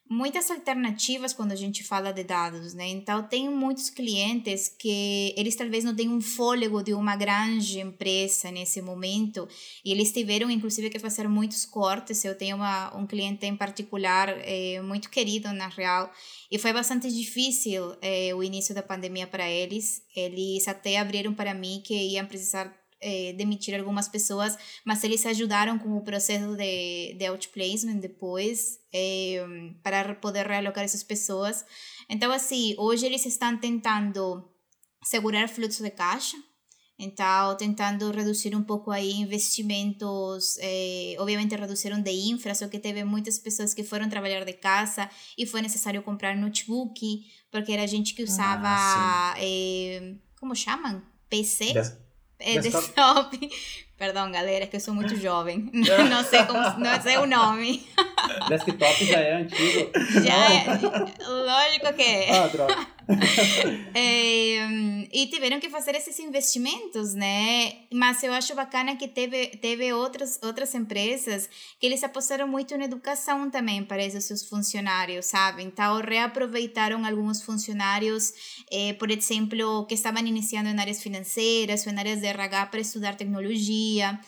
muitas 0.08 0.50
alternativas 0.50 1.32
quando 1.32 1.52
a 1.52 1.56
gente 1.56 1.82
fala 1.82 2.12
de 2.12 2.22
dados, 2.22 2.74
né? 2.74 2.86
Então, 2.88 3.22
tem 3.22 3.48
muitos 3.48 3.90
clientes 3.90 4.68
que 4.68 5.34
eles 5.36 5.56
talvez 5.56 5.84
não 5.84 5.94
tenham 5.94 6.14
um 6.14 6.20
fôlego 6.20 6.82
de 6.82 6.94
uma 6.94 7.16
grande 7.16 7.80
empresa 7.80 8.50
nesse 8.50 8.80
momento 8.80 9.48
e 9.84 9.92
eles 9.92 10.12
tiveram, 10.12 10.50
inclusive, 10.50 10.90
que 10.90 10.98
fazer 10.98 11.28
muitos 11.28 11.64
cortes. 11.64 12.24
Eu 12.24 12.36
tenho 12.36 12.56
uma, 12.56 12.96
um 12.96 13.06
cliente 13.06 13.46
em 13.46 13.56
particular 13.56 14.28
é, 14.28 14.80
muito 14.80 15.10
querido, 15.10 15.52
na 15.52 15.68
real, 15.68 16.10
e 16.50 16.58
foi 16.58 16.72
bastante 16.72 17.10
difícil 17.10 17.96
é, 18.00 18.34
o 18.34 18.42
início 18.42 18.74
da 18.74 18.82
pandemia 18.82 19.26
para 19.26 19.48
eles. 19.50 20.02
Eles 20.14 20.68
até 20.68 20.98
abriram 20.98 21.34
para 21.34 21.52
mim 21.52 21.82
que 21.84 21.94
iam 21.94 22.26
precisar 22.26 22.85
é, 23.00 23.32
demitir 23.34 23.78
algumas 23.78 24.08
pessoas, 24.08 24.56
mas 24.84 25.02
eles 25.04 25.24
ajudaram 25.26 25.78
com 25.78 25.96
o 25.96 26.02
processo 26.02 26.56
de, 26.56 27.14
de 27.18 27.26
outplacement 27.26 27.98
depois, 27.98 28.78
é, 28.92 29.44
para 29.82 30.14
poder 30.14 30.46
realocar 30.46 30.84
essas 30.84 31.02
pessoas. 31.02 31.64
Então, 32.08 32.30
assim, 32.32 32.74
hoje 32.78 33.06
eles 33.06 33.24
estão 33.26 33.56
tentando 33.58 34.48
segurar 35.02 35.48
fluxo 35.48 35.82
de 35.82 35.90
caixa, 35.90 36.36
Então, 36.98 37.54
tentando 37.58 38.10
reduzir 38.10 38.56
um 38.56 38.62
pouco 38.62 38.90
aí 38.90 39.12
investimentos, 39.12 40.56
eh, 40.60 41.14
obviamente 41.18 41.54
reduziram 41.54 42.00
de 42.00 42.10
infra, 42.10 42.54
só 42.54 42.68
que 42.68 42.78
teve 42.78 43.04
muitas 43.04 43.38
pessoas 43.38 43.74
que 43.74 43.84
foram 43.84 44.08
trabalhar 44.08 44.44
de 44.46 44.54
casa 44.54 45.08
e 45.36 45.44
foi 45.44 45.60
necessário 45.60 46.02
comprar 46.02 46.34
notebook, 46.34 46.98
porque 47.50 47.72
era 47.72 47.86
gente 47.86 48.14
que 48.14 48.22
usava, 48.22 48.66
ah, 48.66 49.34
eh, 49.38 50.14
como 50.40 50.54
chamam? 50.56 51.02
PC? 51.28 51.74
É, 52.38 52.58
desktop. 52.58 53.50
Perdão, 53.96 54.30
galera, 54.30 54.64
é 54.64 54.66
que 54.66 54.76
eu 54.76 54.80
sou 54.80 54.92
muito 54.92 55.16
jovem. 55.16 55.70
Não 55.72 56.22
sei 56.22 56.44
como, 56.44 56.60
não 56.78 57.00
sei 57.00 57.16
o 57.16 57.26
nome. 57.26 57.86
Desktop 58.48 59.06
já 59.06 59.20
é 59.20 59.32
antigo. 59.36 59.90
Já 60.22 60.52
é. 60.52 60.64
Lógico 61.26 61.92
que 61.94 62.02
é. 62.02 62.38
Ah, 62.38 62.46
droga. 62.48 62.86
É, 63.94 64.66
e 65.12 65.26
tiveram 65.28 65.60
que 65.60 65.70
fazer 65.70 65.94
esses 65.94 66.18
investimentos, 66.18 67.14
né? 67.14 67.86
Mas 67.92 68.22
eu 68.22 68.32
acho 68.32 68.54
bacana 68.54 68.96
que 68.96 69.06
teve, 69.06 69.48
teve 69.58 69.92
outras, 69.92 70.40
outras 70.42 70.74
empresas 70.74 71.48
que 71.78 71.86
eles 71.86 72.02
apostaram 72.02 72.48
muito 72.48 72.76
na 72.76 72.84
educação 72.84 73.48
também 73.48 73.84
para 73.84 74.02
esses 74.02 74.24
seus 74.24 74.48
funcionários, 74.48 75.26
sabe? 75.26 75.62
Então, 75.62 76.00
reaproveitaram 76.00 77.06
alguns 77.06 77.42
funcionários, 77.42 78.32
eh, 78.72 78.94
por 78.94 79.10
exemplo, 79.10 79.86
que 79.86 79.94
estavam 79.94 80.24
iniciando 80.26 80.68
em 80.68 80.78
áreas 80.78 81.02
financeiras 81.02 81.86
ou 81.86 81.92
em 81.92 81.98
áreas 81.98 82.20
de 82.20 82.26
RH 82.26 82.66
para 82.66 82.80
estudar 82.80 83.14
tecnologia. 83.14 84.18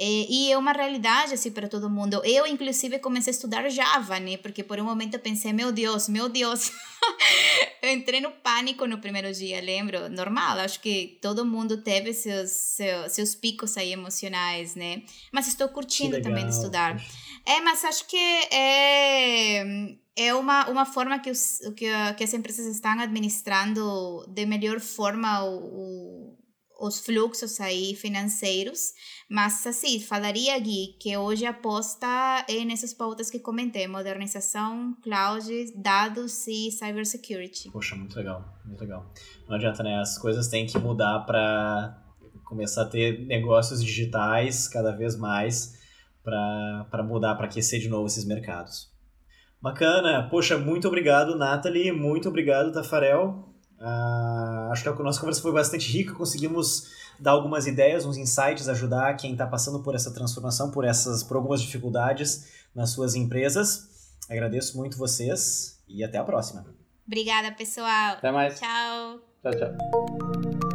É, 0.00 0.26
e 0.30 0.52
é 0.52 0.56
uma 0.56 0.70
realidade 0.70 1.34
assim 1.34 1.50
para 1.50 1.66
todo 1.66 1.90
mundo. 1.90 2.22
Eu, 2.24 2.46
inclusive, 2.46 3.00
comecei 3.00 3.32
a 3.32 3.34
estudar 3.34 3.68
Java, 3.68 4.20
né? 4.20 4.36
Porque 4.36 4.62
por 4.62 4.78
um 4.78 4.84
momento 4.84 5.14
eu 5.14 5.20
pensei, 5.20 5.52
meu 5.52 5.72
Deus, 5.72 6.08
meu 6.08 6.28
Deus. 6.28 6.70
eu 7.82 7.90
entrei 7.90 8.20
no 8.20 8.30
pânico 8.30 8.86
no 8.86 8.98
primeiro 8.98 9.32
dia, 9.32 9.60
lembro? 9.60 10.08
Normal, 10.08 10.60
acho 10.60 10.78
que 10.80 11.18
todo 11.20 11.44
mundo 11.44 11.82
teve 11.82 12.14
seus, 12.14 12.50
seus, 12.50 13.12
seus 13.12 13.34
picos 13.34 13.76
aí 13.76 13.92
emocionais, 13.92 14.76
né? 14.76 15.02
Mas 15.32 15.48
estou 15.48 15.68
curtindo 15.68 16.22
também 16.22 16.46
de 16.46 16.54
estudar. 16.54 16.96
É, 17.44 17.60
mas 17.60 17.84
acho 17.84 18.06
que 18.06 18.16
é, 18.52 19.96
é 20.14 20.32
uma, 20.32 20.68
uma 20.68 20.86
forma 20.86 21.18
que, 21.18 21.30
os, 21.30 21.58
que, 21.76 21.86
que 22.16 22.22
as 22.22 22.34
empresas 22.34 22.66
estão 22.66 23.00
administrando 23.00 24.24
de 24.28 24.46
melhor 24.46 24.78
forma 24.78 25.42
o, 25.42 25.56
o 25.56 26.38
os 26.78 27.00
fluxos 27.00 27.60
aí 27.60 27.94
financeiros, 27.94 28.92
mas 29.28 29.66
assim, 29.66 29.98
falaria 30.00 30.58
Gui 30.58 30.96
que 31.00 31.16
hoje 31.16 31.44
aposta 31.44 32.06
é 32.48 32.64
nessas 32.64 32.94
pautas 32.94 33.30
que 33.30 33.40
comentei, 33.40 33.86
modernização, 33.86 34.96
cloud, 35.02 35.46
dados 35.76 36.46
e 36.46 36.70
cybersecurity. 36.70 37.70
Poxa, 37.70 37.96
muito 37.96 38.16
legal, 38.16 38.44
muito 38.64 38.80
legal. 38.80 39.12
Não 39.48 39.56
adianta, 39.56 39.82
né? 39.82 39.98
As 39.98 40.16
coisas 40.18 40.48
têm 40.48 40.66
que 40.66 40.78
mudar 40.78 41.20
para 41.20 42.04
começar 42.44 42.82
a 42.82 42.88
ter 42.88 43.26
negócios 43.26 43.84
digitais 43.84 44.68
cada 44.68 44.92
vez 44.92 45.16
mais 45.16 45.76
para 46.22 47.02
mudar, 47.02 47.34
para 47.34 47.46
aquecer 47.46 47.80
de 47.80 47.88
novo 47.88 48.06
esses 48.06 48.24
mercados. 48.24 48.90
Bacana. 49.60 50.28
Poxa, 50.30 50.56
muito 50.56 50.86
obrigado, 50.86 51.36
Nathalie. 51.36 51.90
Muito 51.90 52.28
obrigado, 52.28 52.72
Tafarel. 52.72 53.47
Uh, 53.80 54.72
acho 54.72 54.82
que 54.82 54.88
a 54.88 54.92
nossa 54.94 55.20
conversa 55.20 55.40
foi 55.40 55.52
bastante 55.52 55.90
rica, 55.90 56.12
conseguimos 56.12 56.88
dar 57.18 57.32
algumas 57.32 57.66
ideias, 57.66 58.04
uns 58.04 58.16
insights, 58.16 58.68
ajudar 58.68 59.16
quem 59.16 59.32
está 59.32 59.46
passando 59.46 59.80
por 59.82 59.94
essa 59.94 60.12
transformação, 60.12 60.70
por 60.70 60.84
essas, 60.84 61.22
por 61.22 61.36
algumas 61.36 61.62
dificuldades 61.62 62.48
nas 62.74 62.90
suas 62.90 63.14
empresas. 63.14 64.16
Agradeço 64.28 64.76
muito 64.76 64.98
vocês 64.98 65.80
e 65.88 66.04
até 66.04 66.18
a 66.18 66.24
próxima. 66.24 66.66
Obrigada, 67.06 67.52
pessoal. 67.52 68.14
Até 68.14 68.30
mais. 68.30 68.58
Tchau. 68.58 69.20
Tchau, 69.42 69.52
tchau. 69.52 70.67